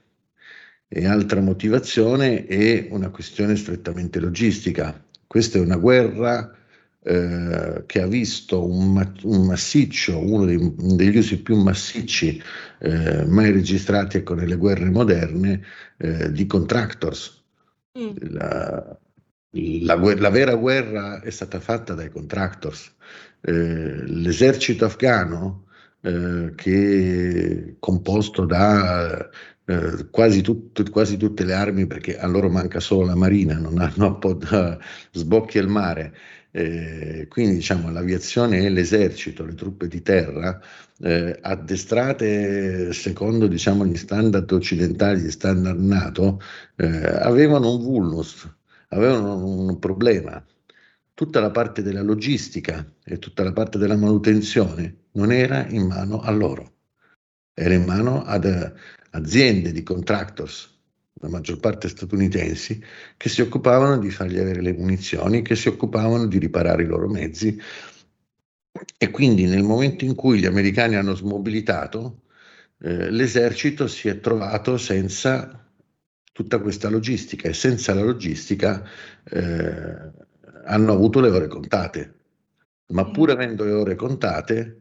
[0.92, 5.00] e altra motivazione è una questione strettamente logistica.
[5.24, 6.52] Questa è una guerra
[7.02, 12.42] eh, che ha visto un, un massiccio, uno dei, degli usi più massicci
[12.80, 15.62] eh, mai registrati ecco, nelle guerre moderne
[15.96, 17.40] eh, di contractors.
[17.96, 18.16] Mm.
[18.32, 18.98] La,
[19.52, 22.92] la, la, vera guerra è stata fatta dai contractors.
[23.40, 25.66] Eh, l'esercito afghano,
[26.02, 29.28] eh, che è composto da
[29.70, 33.78] eh, quasi, tut, quasi, tutte le armi perché a loro manca solo la marina, non
[33.78, 34.78] hanno appoda,
[35.12, 36.12] sbocchi al mare.
[36.52, 40.60] Eh, quindi diciamo l'aviazione e l'esercito, le truppe di terra,
[40.98, 46.40] eh, addestrate secondo diciamo, gli standard occidentali, gli standard NATO,
[46.76, 48.48] eh, avevano un vulnus,
[48.88, 50.44] avevano un problema.
[51.14, 56.20] Tutta la parte della logistica e tutta la parte della manutenzione non era in mano
[56.20, 56.72] a loro,
[57.54, 58.44] era in mano ad,
[59.10, 60.68] aziende di contractors,
[61.14, 62.82] la maggior parte statunitensi,
[63.16, 67.08] che si occupavano di fargli avere le munizioni, che si occupavano di riparare i loro
[67.08, 67.60] mezzi.
[68.96, 72.22] E quindi nel momento in cui gli americani hanno smobilitato,
[72.78, 75.68] eh, l'esercito si è trovato senza
[76.32, 78.82] tutta questa logistica e senza la logistica
[79.24, 80.10] eh,
[80.64, 82.14] hanno avuto le ore contate.
[82.92, 84.80] Ma pur avendo le ore contate,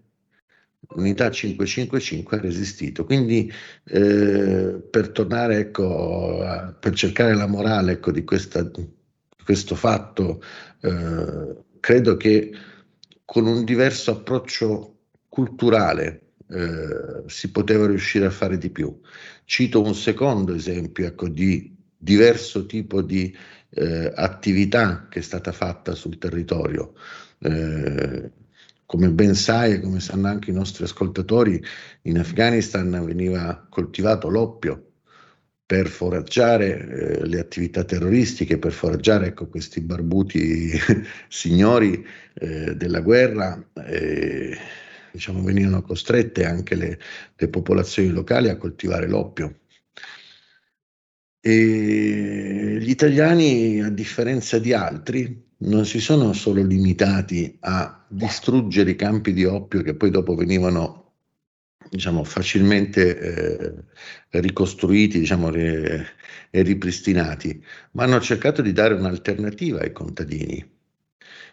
[0.95, 3.05] L'unità 555 ha resistito.
[3.05, 3.51] Quindi
[3.85, 8.87] eh, per tornare, ecco, a, per cercare la morale ecco, di, questa, di,
[9.43, 10.41] questo fatto,
[10.81, 12.51] eh, credo che
[13.25, 14.95] con un diverso approccio
[15.27, 18.99] culturale eh, si poteva riuscire a fare di più.
[19.45, 23.35] Cito un secondo esempio ecco, di diverso tipo di
[23.71, 26.93] eh, attività che è stata fatta sul territorio.
[27.39, 28.31] Eh,
[28.89, 31.63] come ben sai e come sanno anche i nostri ascoltatori,
[32.04, 34.93] in Afghanistan veniva coltivato l'oppio
[35.63, 40.71] per foraggiare eh, le attività terroristiche, per foraggiare ecco, questi barbuti
[41.30, 43.63] signori eh, della guerra.
[43.86, 44.58] Eh,
[45.12, 46.99] diciamo, venivano costrette anche le,
[47.36, 49.60] le popolazioni locali a coltivare l'oppio.
[51.39, 58.95] E gli italiani, a differenza di altri, non si sono solo limitati a distruggere i
[58.95, 61.13] campi di oppio che poi dopo venivano
[61.89, 63.17] diciamo, facilmente
[64.29, 66.05] eh, ricostruiti diciamo, e
[66.51, 70.77] ripristinati, ma hanno cercato di dare un'alternativa ai contadini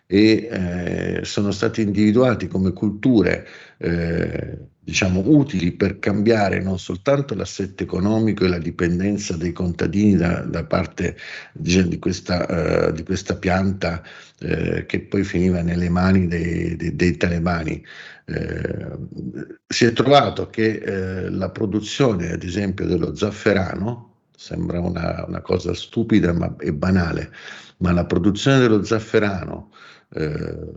[0.06, 3.46] e eh, sono stati individuati come culture
[3.78, 10.42] eh, diciamo utili per cambiare non soltanto l'assetto economico e la dipendenza dei contadini da,
[10.42, 11.16] da parte
[11.52, 14.00] diciamo, di, questa, uh, di, questa, pianta
[14.42, 17.84] uh, che poi finiva nelle mani dei, dei, dei talebani.
[18.26, 25.74] Uh, si è trovato che la produzione, ad esempio, dello zafferano, sembra una, una cosa
[25.74, 27.32] stupida ma, e banale,
[27.78, 29.72] ma la produzione dello zafferano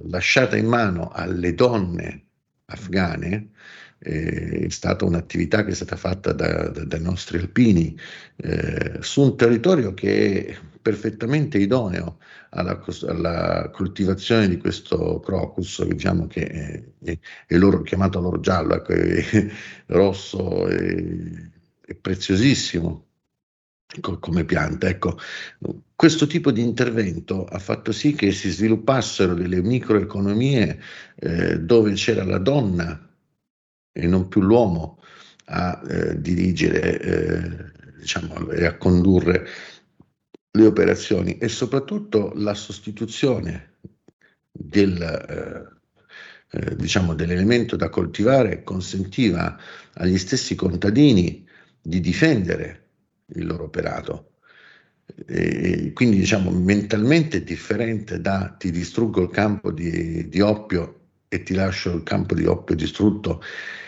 [0.10, 2.26] lasciata in mano alle donne
[2.66, 3.52] afghane
[4.00, 7.98] eh, è stata un'attività che è stata fatta da, da, dai nostri alpini
[8.38, 12.20] eh, su un territorio che è perfettamente idoneo
[12.52, 18.76] alla, alla coltivazione di questo crocus, diciamo che è, è, è loro, chiamato loro giallo,
[18.76, 19.52] ecco, è,
[19.88, 21.52] rosso e,
[22.02, 23.09] preziosissimo
[24.20, 24.88] come pianta.
[24.88, 25.18] Ecco,
[25.96, 30.80] questo tipo di intervento ha fatto sì che si sviluppassero delle microeconomie
[31.16, 33.08] eh, dove c'era la donna
[33.92, 35.00] e non più l'uomo
[35.46, 39.48] a eh, dirigere eh, diciamo, e a condurre
[40.52, 43.78] le operazioni e soprattutto la sostituzione
[44.52, 49.58] del, eh, eh, diciamo, dell'elemento da coltivare consentiva
[49.94, 51.48] agli stessi contadini
[51.82, 52.89] di difendere
[53.36, 54.32] il loro operato.
[55.28, 61.54] E quindi diciamo mentalmente differente da ti distruggo il campo di, di oppio e ti
[61.54, 63.42] lascio il campo di oppio distrutto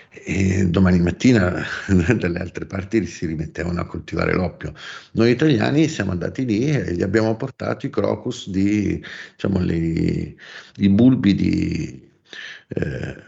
[0.10, 4.74] e domani mattina dalle altre parti si rimettevano a coltivare l'oppio.
[5.14, 10.36] Noi italiani siamo andati lì e gli abbiamo portato i crocus di, diciamo, le,
[10.76, 12.12] i bulbi di,
[12.68, 13.24] eh,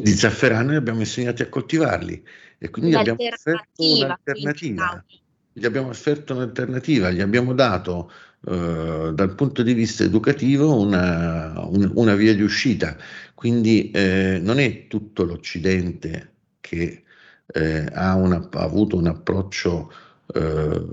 [0.00, 2.22] di zafferano e abbiamo insegnato a coltivarli
[2.64, 5.04] e quindi abbiamo offerto un'alternativa.
[5.52, 8.10] Gli abbiamo offerto un'alternativa, gli abbiamo dato
[8.46, 12.96] eh, dal punto di vista educativo una, un, una via di uscita.
[13.34, 17.04] Quindi eh, non è tutto l'Occidente che
[17.46, 19.92] eh, ha, una, ha, avuto un approccio
[20.32, 20.86] eh,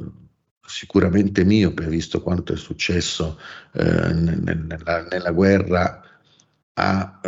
[0.68, 3.40] sicuramente miope, visto quanto è successo
[3.72, 6.04] eh, nella, nella, guerra
[6.74, 7.20] a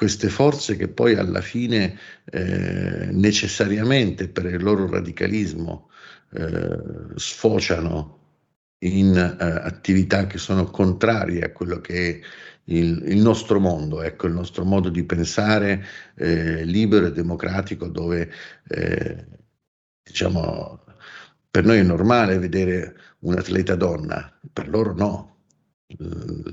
[0.00, 5.90] queste forze che poi alla fine eh, necessariamente per il loro radicalismo
[6.32, 6.78] eh,
[7.16, 8.18] sfociano
[8.78, 12.20] in eh, attività che sono contrarie a quello che è
[12.72, 15.84] il, il, nostro mondo, ecco, il nostro modo di pensare
[16.14, 18.30] eh, libero e democratico dove
[18.68, 19.26] eh,
[20.02, 20.82] diciamo
[21.50, 25.39] per noi è normale vedere un atleta donna, per loro no,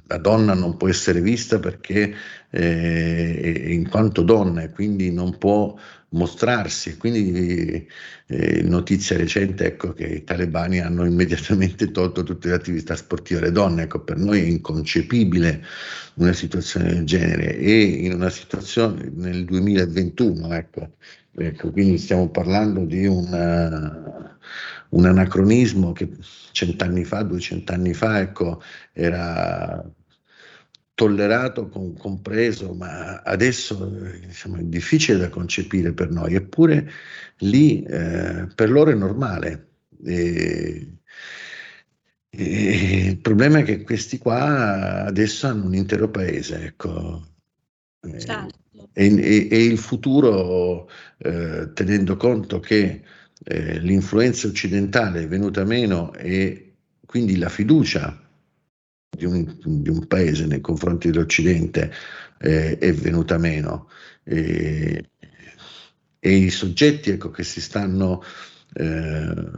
[0.07, 2.13] la donna non può essere vista perché
[2.49, 5.75] eh, in quanto donna e quindi non può
[6.09, 6.97] mostrarsi.
[6.97, 7.88] Quindi
[8.27, 13.51] eh, notizia recente ecco, che i talebani hanno immediatamente tolto tutte le attività sportive alle
[13.51, 13.83] donne.
[13.83, 15.63] Ecco, per noi è inconcepibile
[16.15, 20.91] una situazione del genere e in una situazione nel 2021, ecco,
[21.35, 24.38] ecco quindi stiamo parlando di una
[24.89, 26.09] un anacronismo che
[26.51, 28.61] cent'anni fa, duecent'anni fa, ecco,
[28.93, 29.83] era
[30.97, 33.85] tollerato, compreso, ma adesso
[34.25, 36.89] diciamo, è difficile da concepire per noi, eppure
[37.39, 39.67] lì eh, per loro è normale.
[40.03, 40.97] E,
[42.29, 47.27] e il problema è che questi qua adesso hanno un intero paese, ecco.
[48.17, 48.57] Certo.
[48.93, 53.03] E, e, e, il futuro, eh, tenendo conto che
[53.43, 56.75] eh, l'influenza occidentale è venuta meno e
[57.05, 58.19] quindi la fiducia
[59.09, 61.91] di un, di un paese nei confronti dell'Occidente
[62.39, 63.89] eh, è venuta meno.
[64.23, 65.11] E,
[66.19, 68.21] e i soggetti ecco, che si stanno
[68.73, 69.51] eh,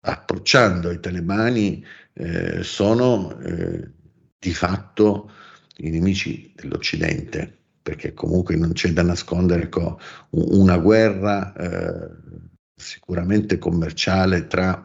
[0.00, 3.90] approcciando ai talebani eh, sono eh,
[4.38, 5.30] di fatto
[5.78, 10.00] i nemici dell'Occidente perché comunque non c'è da nascondere ecco,
[10.30, 11.52] una guerra
[12.76, 14.82] sicuramente commerciale tra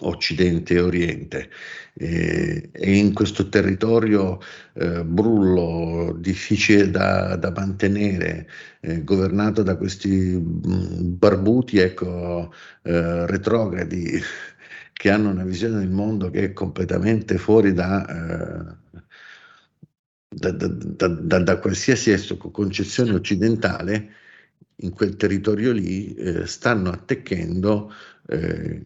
[0.00, 1.50] Occidente e Oriente.
[1.94, 4.38] E, in questo territorio
[4.74, 8.48] eh, brullo, difficile da, da mantenere,
[8.80, 14.20] eh, governato da questi mm, barbuti ecco, eh, retrogradi
[14.92, 18.76] che hanno una visione del mondo che è completamente fuori da, eh,
[20.28, 22.14] da, da, qualsiasi
[22.52, 24.10] concezione occidentale,
[24.80, 27.92] in quel territorio lì eh, stanno attecchendo
[28.28, 28.82] eh,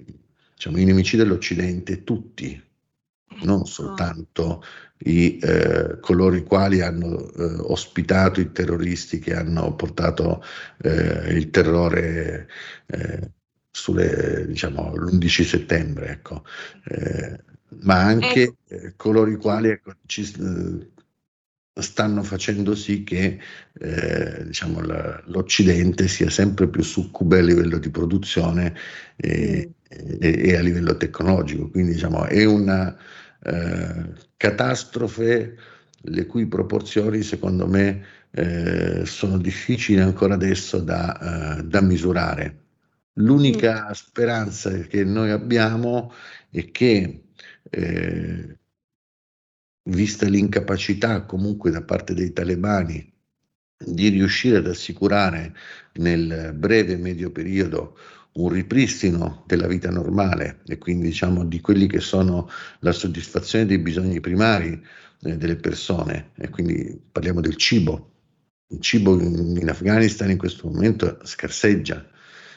[0.54, 2.60] diciamo, i nemici dell'Occidente, tutti,
[3.42, 3.66] non ah.
[3.66, 4.62] soltanto
[4.98, 10.42] i, eh, coloro i quali hanno eh, ospitato i terroristi che hanno portato
[10.82, 12.48] eh, il terrore
[12.86, 13.30] eh,
[13.70, 16.44] sulle, diciamo, l'11 settembre, ecco.
[17.80, 18.92] ma anche ecco.
[18.96, 20.22] coloro i quali ecco, ci,
[21.80, 23.38] stanno facendo sì che
[23.80, 28.74] eh, diciamo, la, l'Occidente sia sempre più succube a livello di produzione
[29.16, 31.70] e, e, e a livello tecnologico.
[31.70, 32.96] Quindi diciamo, è una
[33.42, 35.56] eh, catastrofe
[36.06, 42.62] le cui proporzioni secondo me eh, sono difficili ancora adesso da, uh, da misurare.
[43.14, 46.12] L'unica speranza che noi abbiamo
[46.50, 47.22] è che
[47.70, 48.58] eh,
[49.84, 53.12] vista l'incapacità comunque da parte dei talebani
[53.76, 55.54] di riuscire ad assicurare
[55.94, 57.96] nel breve medio periodo
[58.34, 62.48] un ripristino della vita normale e quindi diciamo di quelli che sono
[62.80, 64.80] la soddisfazione dei bisogni primari
[65.22, 68.10] eh, delle persone e quindi parliamo del cibo.
[68.68, 72.04] Il cibo in, in Afghanistan in questo momento scarseggia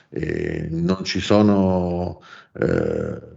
[0.10, 2.22] eh, non ci sono
[2.54, 3.37] eh,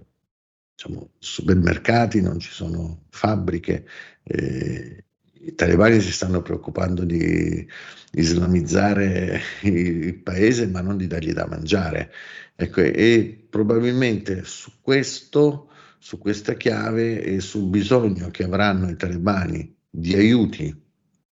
[0.81, 3.87] diciamo, supermercati, non ci sono fabbriche.
[4.23, 5.05] Eh,
[5.43, 7.67] I talebani si stanno preoccupando di
[8.13, 12.11] islamizzare il paese, ma non di dargli da mangiare.
[12.57, 15.69] Ecco, e probabilmente su questo,
[15.99, 20.75] su questa chiave e sul bisogno che avranno i talebani di aiuti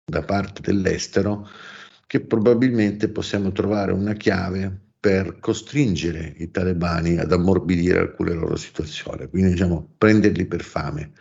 [0.07, 1.49] da parte dell'estero,
[2.07, 9.29] che probabilmente possiamo trovare una chiave per costringere i talebani ad ammorbidire alcune loro situazioni,
[9.29, 11.13] quindi diciamo prenderli per fame.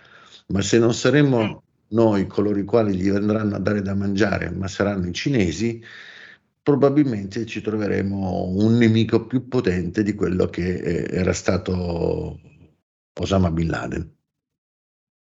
[0.54, 1.52] Ma se non saremo mm.
[1.90, 5.84] noi coloro i quali gli andranno a dare da mangiare, ma saranno i cinesi,
[6.62, 12.40] probabilmente ci troveremo un nemico più potente di quello che eh, era stato
[13.20, 14.16] Osama Bin Laden.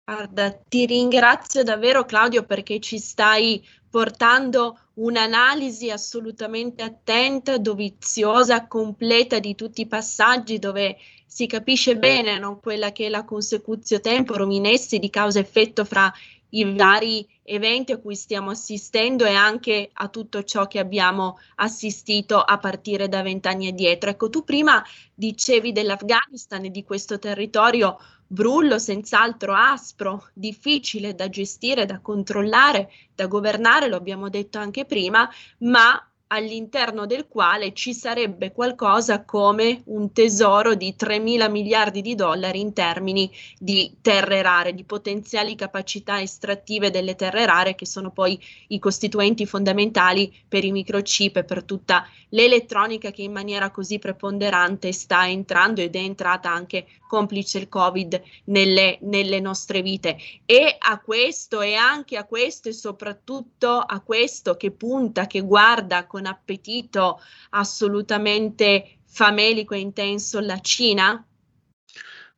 [0.02, 9.54] Guarda, ti ringrazio davvero Claudio perché ci stai portando un'analisi assolutamente attenta, doviziosa, completa di
[9.54, 14.66] tutti i passaggi dove si capisce bene no, quella che è la consecutio temporum in
[14.66, 16.12] essi di causa-effetto fra
[16.50, 22.40] i vari eventi a cui stiamo assistendo e anche a tutto ciò che abbiamo assistito
[22.40, 24.10] a partire da vent'anni addietro.
[24.10, 24.82] Ecco, tu prima
[25.14, 33.26] dicevi dell'Afghanistan e di questo territorio brullo, senz'altro aspro, difficile da gestire, da controllare, da
[33.26, 40.12] governare, lo abbiamo detto anche prima, ma all'interno del quale ci sarebbe qualcosa come un
[40.12, 46.20] tesoro di 3 mila miliardi di dollari in termini di terre rare, di potenziali capacità
[46.20, 51.62] estrattive delle terre rare che sono poi i costituenti fondamentali per i microchip e per
[51.62, 57.68] tutta l'elettronica che in maniera così preponderante sta entrando ed è entrata anche complice il
[57.68, 60.18] Covid nelle, nelle nostre vite.
[60.44, 66.06] E a questo e anche a questo e soprattutto a questo che punta, che guarda
[66.16, 71.22] con appetito assolutamente famelico e intenso la Cina?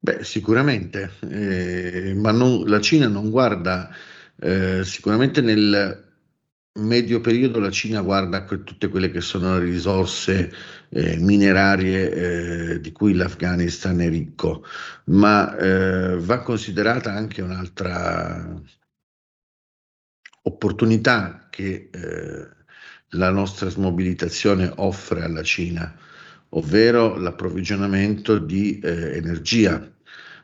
[0.01, 3.89] Beh, sicuramente, eh, ma non, la Cina non guarda
[4.41, 6.07] eh, sicuramente nel
[6.79, 10.53] medio periodo la Cina guarda que- tutte quelle che sono le risorse
[10.89, 14.65] eh, minerarie eh, di cui l'Afghanistan è ricco,
[15.07, 18.61] ma eh, va considerata anche un'altra
[20.43, 22.58] opportunità che eh,
[23.11, 25.95] la nostra smobilitazione offre alla Cina,
[26.51, 29.91] ovvero l'approvvigionamento di eh, energia.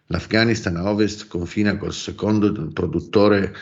[0.07, 3.55] L'Afghanistan a ovest confina col secondo produttore,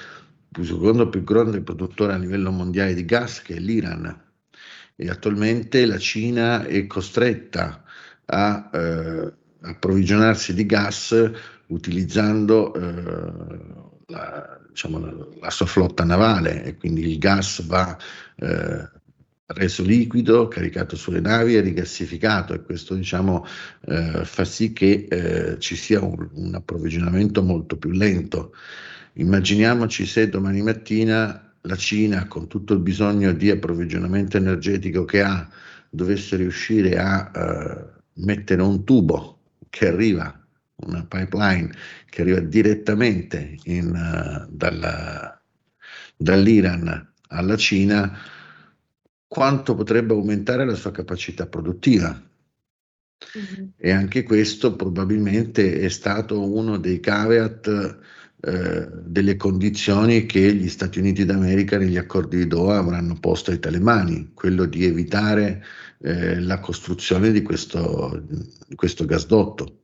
[0.57, 4.21] il secondo più grande produttore a livello mondiale di gas, che è l'Iran.
[4.95, 7.83] E attualmente la Cina è costretta
[8.27, 9.33] a eh,
[9.63, 11.31] approvvigionarsi di gas
[11.69, 14.99] utilizzando eh, la, diciamo,
[15.41, 17.97] la, sua flotta navale e quindi il gas va
[18.37, 18.89] eh,
[19.47, 23.45] reso liquido, caricato sulle navi e rigassificato e questo diciamo,
[23.87, 28.55] eh, fa sì che eh, ci sia un, un, approvvigionamento molto più lento.
[29.15, 35.49] Immaginiamoci se domani mattina la Cina, con tutto il bisogno di approvvigionamento energetico che ha,
[35.89, 39.39] dovesse riuscire a eh, mettere un tubo
[39.69, 40.42] che arriva
[40.87, 41.73] una pipeline
[42.09, 45.41] che arriva direttamente in, uh, dalla,
[46.17, 48.19] dall'Iran alla Cina,
[49.27, 52.21] quanto potrebbe aumentare la sua capacità produttiva.
[53.39, 53.69] Mm-hmm.
[53.77, 57.99] E anche questo probabilmente è stato uno dei caveat
[58.45, 63.61] eh, delle condizioni che gli Stati Uniti d'America negli accordi di Doha avranno posto ai
[63.61, 65.65] talemani, quello di evitare
[66.01, 68.23] eh, la costruzione di questo,
[68.67, 69.82] di questo gasdotto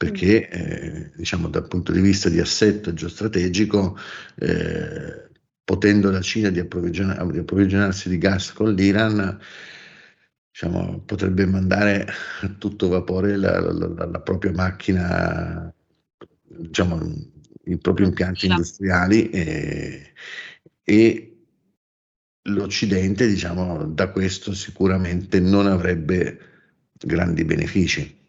[0.00, 3.98] perché eh, diciamo dal punto di vista di assetto geostrategico,
[4.36, 5.28] eh,
[5.62, 9.38] potendo la Cina di, approvvigionar- di, approvvigionarsi di gas con l'Iran,
[10.50, 12.06] diciamo, potrebbe mandare
[12.40, 15.70] a tutto vapore la, la, la propria macchina,
[16.46, 16.98] diciamo,
[17.64, 20.12] i propri impianti industriali e,
[20.82, 21.44] e
[22.44, 26.38] l'Occidente, diciamo, da questo sicuramente non avrebbe
[26.92, 28.19] grandi benefici.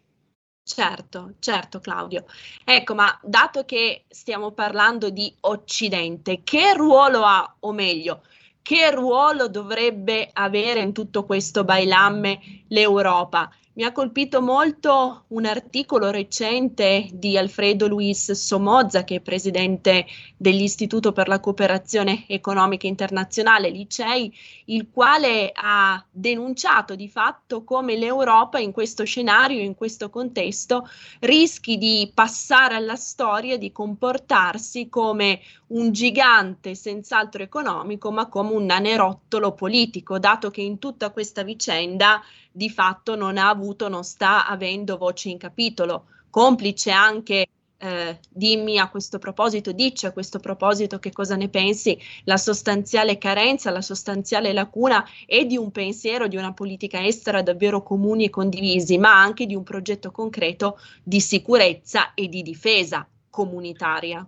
[0.66, 2.24] Certo, certo Claudio.
[2.64, 8.22] Ecco, ma dato che stiamo parlando di Occidente, che ruolo ha, o meglio,
[8.62, 13.50] che ruolo dovrebbe avere in tutto questo bailamme l'Europa?
[13.74, 20.04] Mi ha colpito molto un articolo recente di Alfredo Luis Somoza, che è presidente
[20.36, 24.30] dell'Istituto per la cooperazione economica internazionale, l'ICEI,
[24.66, 30.86] il quale ha denunciato di fatto come l'Europa in questo scenario, in questo contesto,
[31.20, 38.66] rischi di passare alla storia, di comportarsi come un gigante senz'altro economico, ma come un
[38.66, 42.20] nanerottolo politico, dato che in tutta questa vicenda
[42.52, 47.46] di fatto non ha avuto, non sta avendo voce in capitolo, complice anche
[47.82, 53.18] eh, dimmi a questo proposito, dici a questo proposito che cosa ne pensi, la sostanziale
[53.18, 58.30] carenza, la sostanziale lacuna è di un pensiero, di una politica estera davvero comuni e
[58.30, 64.24] condivisi, ma anche di un progetto concreto di sicurezza e di difesa comunitaria.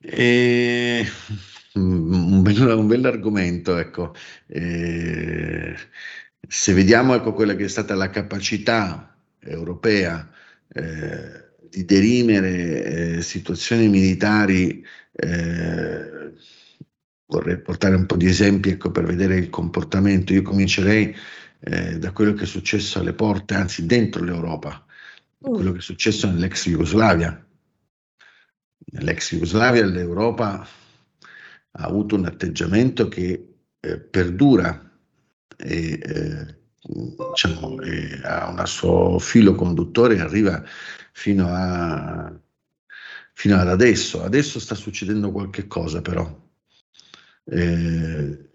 [0.00, 1.06] E...
[1.74, 4.14] Un, bel, un bell'argomento, ecco.
[4.46, 5.74] Eh,
[6.48, 10.30] se vediamo ecco, quella che è stata la capacità europea
[10.68, 16.32] eh, di derimere eh, situazioni militari, eh,
[17.26, 20.32] vorrei portare un po' di esempi ecco, per vedere il comportamento.
[20.32, 21.14] Io comincerei
[21.60, 24.84] eh, da quello che è successo alle porte, anzi dentro l'Europa,
[25.48, 25.52] mm.
[25.52, 27.44] quello che è successo nell'ex Jugoslavia.
[28.92, 30.66] Nell'ex Jugoslavia l'Europa
[31.76, 34.93] ha avuto un atteggiamento che eh, perdura
[35.64, 36.58] e eh,
[37.30, 37.78] diciamo,
[38.22, 40.62] ha un suo filo conduttore e arriva
[41.12, 42.32] fino, a,
[43.32, 44.22] fino ad adesso.
[44.22, 46.42] Adesso sta succedendo qualche cosa però.
[47.46, 48.50] Eh,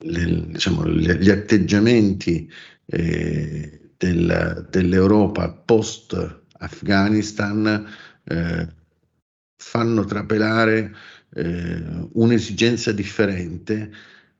[0.00, 2.50] le, diciamo, le, gli atteggiamenti
[2.86, 7.86] eh, del, dell'Europa post Afghanistan
[8.24, 8.68] eh,
[9.56, 10.94] fanno trapelare
[11.34, 13.92] eh, un'esigenza differente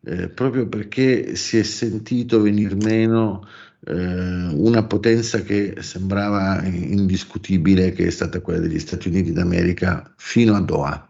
[0.04, 3.46] eh, proprio perché si è sentito venir meno
[3.86, 10.54] eh, una potenza che sembrava indiscutibile, che è stata quella degli Stati Uniti d'America fino
[10.54, 11.06] a Doha.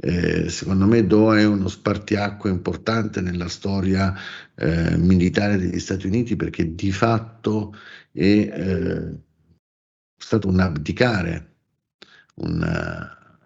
[0.00, 4.14] Eh, secondo me Doha è uno spartiacque importante nella storia
[4.54, 7.74] eh, militare degli Stati Uniti perché di fatto
[8.12, 9.18] è eh,
[10.16, 11.54] stato un abdicare,
[12.36, 12.62] un,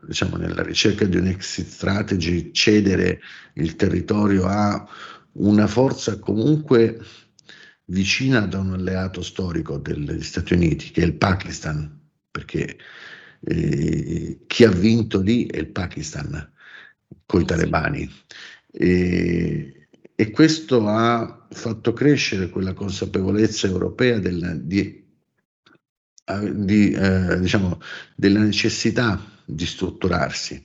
[0.07, 3.21] diciamo, nella ricerca di un exit strategy, cedere
[3.55, 4.87] il territorio a
[5.35, 7.01] una forza comunque
[7.87, 12.01] vicina da un alleato storico degli Stati Uniti, che è il Pakistan,
[12.31, 12.77] perché
[13.41, 16.51] eh, chi ha vinto lì è il Pakistan,
[17.27, 18.11] con i talebani.
[18.71, 25.05] E, e, questo ha fatto crescere quella consapevolezza europea del, di,
[26.55, 27.79] di, eh, diciamo,
[28.17, 30.65] della necessità di strutturarsi.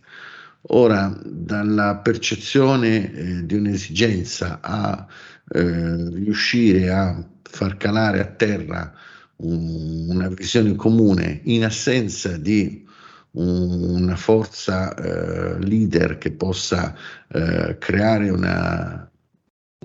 [0.70, 5.08] Ora, dalla percezione eh, di un'esigenza a
[5.50, 8.94] eh, riuscire a far calare a terra
[9.38, 12.86] un, una visione comune in assenza di
[13.32, 16.96] un, una forza eh, leader che possa
[17.30, 19.10] eh, creare una,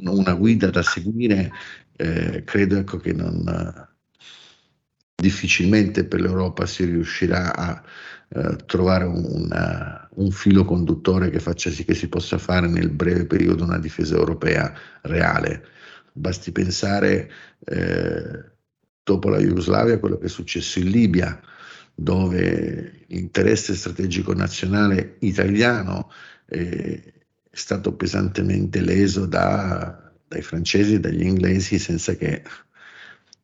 [0.00, 1.52] una, guida da seguire,
[1.96, 3.44] eh, credo ecco, che non,
[5.14, 7.82] difficilmente per l'Europa si riuscirà a
[8.34, 9.48] eh, trovare un,
[10.08, 14.16] un, filo conduttore che faccia sì che si possa fare nel breve periodo una difesa
[14.16, 14.72] europea
[15.02, 15.66] reale.
[16.12, 17.30] Basti pensare
[17.64, 18.44] eh,
[19.02, 21.40] dopo la Jugoslavia a quello che è successo in Libia,
[21.94, 26.10] dove l'interesse strategico nazionale italiano
[26.46, 27.12] è
[27.50, 32.42] stato pesantemente leso da, dai francesi e dagli inglesi senza che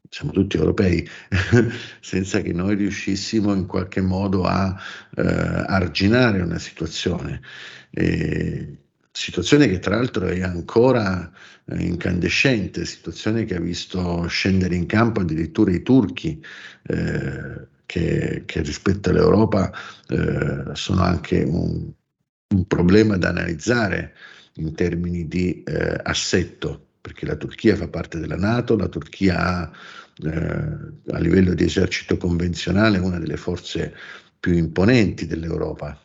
[0.09, 1.07] siamo tutti europei,
[2.01, 4.77] senza che noi riuscissimo in qualche modo a
[5.17, 7.41] eh, arginare una situazione.
[7.91, 8.79] E,
[9.11, 11.31] situazione che tra l'altro è ancora
[11.67, 16.43] eh, incandescente, situazione che ha visto scendere in campo addirittura i turchi.
[16.83, 19.73] Eh, che, che, rispetto all'Europa
[20.09, 21.91] eh, sono anche un,
[22.55, 24.15] un, problema da analizzare
[24.57, 29.71] in termini di eh, assetto perché la Turchia fa parte della Nato, la Turchia ha
[30.25, 33.95] eh, a livello di esercito convenzionale una delle forze
[34.41, 36.01] più imponenti dell'Europa.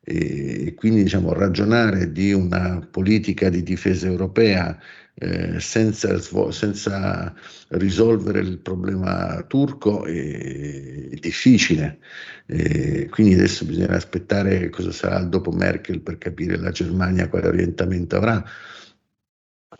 [0.00, 4.78] E, quindi diciamo, ragionare di una politica di difesa europea
[5.14, 6.18] eh, senza,
[6.50, 7.34] senza,
[7.68, 11.98] risolvere il problema turco è, è difficile.
[12.46, 18.16] E quindi adesso bisogna aspettare cosa sarà dopo Merkel per capire la Germania quale orientamento
[18.16, 18.42] avrà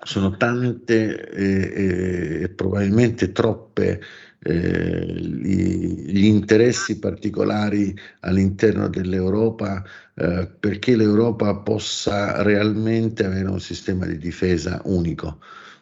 [0.02, 4.00] sono tante e, e probabilmente troppe
[4.40, 9.82] eh, gli, gli, interessi particolari all'interno dell'Europa
[10.14, 15.40] eh, perché l'Europa possa realmente avere un sistema di difesa unico,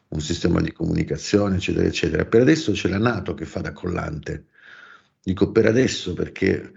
[0.08, 2.24] un sistema di comunicazione, eccetera, eccetera.
[2.24, 4.46] Per adesso c'è la Nato che fa da collante.
[5.22, 6.72] Dico per adesso perché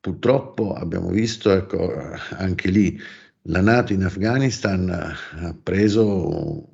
[0.00, 1.92] purtroppo abbiamo visto ecco,
[2.30, 3.00] anche lì
[3.46, 6.71] la Nato in Afghanistan ha preso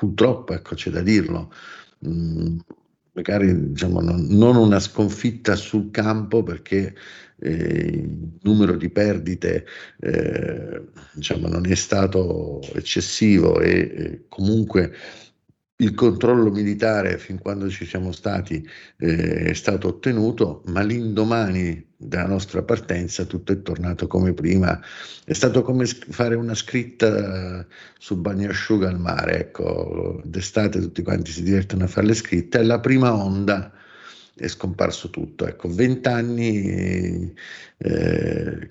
[0.00, 1.52] purtroppo, ecco, c'è da dirlo,
[1.98, 2.58] mh, mm,
[3.12, 6.94] magari diciamo, non, non, una sconfitta sul campo perché
[7.38, 9.66] eh, il numero di perdite
[10.00, 14.94] eh, diciamo, non è stato eccessivo e, e comunque
[15.80, 18.66] il controllo militare fin quando ci siamo stati
[18.98, 24.80] eh, è stato ottenuto, ma l'indomani della nostra partenza tutto è tornato come prima.
[25.24, 27.66] È stato come fare una scritta
[27.98, 32.64] su bagnasciuga al mare, ecco, d'estate tutti quanti si divertono a fare le scritte, e
[32.64, 33.72] la prima onda
[34.34, 35.46] è scomparso tutto.
[35.46, 37.34] Ecco, vent'anni
[37.78, 38.70] eh,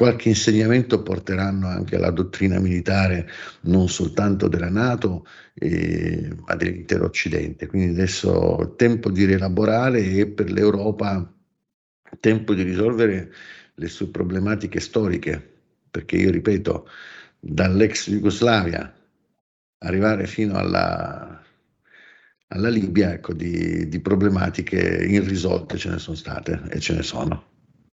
[0.00, 3.28] Qualche insegnamento porteranno anche alla dottrina militare
[3.64, 7.66] non soltanto della Nato, eh, ma dell'intero Occidente.
[7.66, 11.30] Quindi adesso è tempo di rielaborare e per l'Europa
[12.18, 13.30] tempo di risolvere
[13.74, 16.88] le sue problematiche storiche, perché io ripeto,
[17.38, 18.90] dall'ex Jugoslavia
[19.80, 21.44] arrivare fino alla,
[22.46, 27.49] alla Libia, ecco, di, di problematiche irrisolte ce ne sono state e ce ne sono.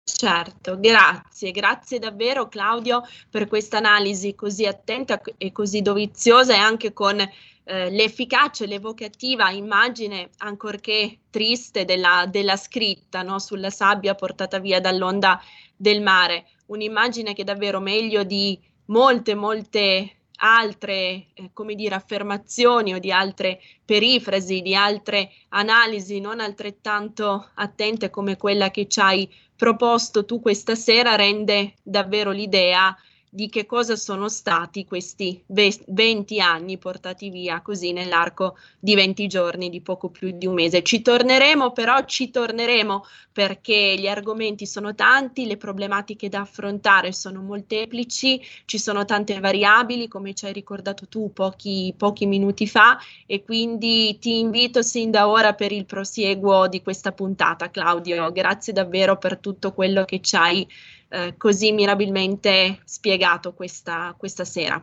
[0.02, 6.92] Certo, grazie, grazie davvero Claudio per questa analisi così attenta e così doviziosa e anche
[6.92, 13.38] con eh, l'efficacia e l'evocativa immagine, ancorché triste, della, della scritta no?
[13.38, 15.40] sulla sabbia portata via dall'onda
[15.76, 16.48] del mare.
[16.66, 23.60] Un'immagine che davvero meglio di molte, molte altre, eh, come dire, affermazioni o di altre
[23.84, 29.28] perifrasi, di altre analisi non altrettanto attente come quella che ci hai
[29.60, 32.96] proposto tu questa sera rende davvero l'idea
[33.32, 39.70] di che cosa sono stati questi 20 anni portati via così nell'arco di 20 giorni,
[39.70, 40.82] di poco più di un mese.
[40.82, 47.40] Ci torneremo, però ci torneremo perché gli argomenti sono tanti, le problematiche da affrontare sono
[47.40, 53.44] molteplici, ci sono tante variabili, come ci hai ricordato tu pochi, pochi minuti fa, e
[53.44, 58.32] quindi ti invito sin da ora per il prosieguo di questa puntata, Claudio.
[58.32, 60.66] Grazie davvero per tutto quello che ci hai
[61.10, 64.82] eh, così mirabilmente spiegato questa, questa sera.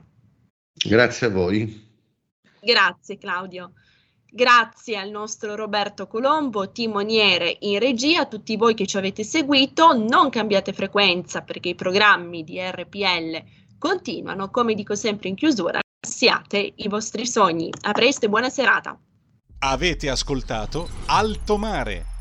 [0.73, 1.85] Grazie a voi.
[2.59, 3.71] Grazie Claudio.
[4.29, 9.93] Grazie al nostro Roberto Colombo, timoniere in regia, a tutti voi che ci avete seguito.
[9.93, 13.43] Non cambiate frequenza perché i programmi di RPL
[13.77, 17.71] continuano, come dico sempre in chiusura, siate i vostri sogni.
[17.83, 18.99] A presto e buona serata.
[19.59, 22.16] Avete ascoltato Alto Mare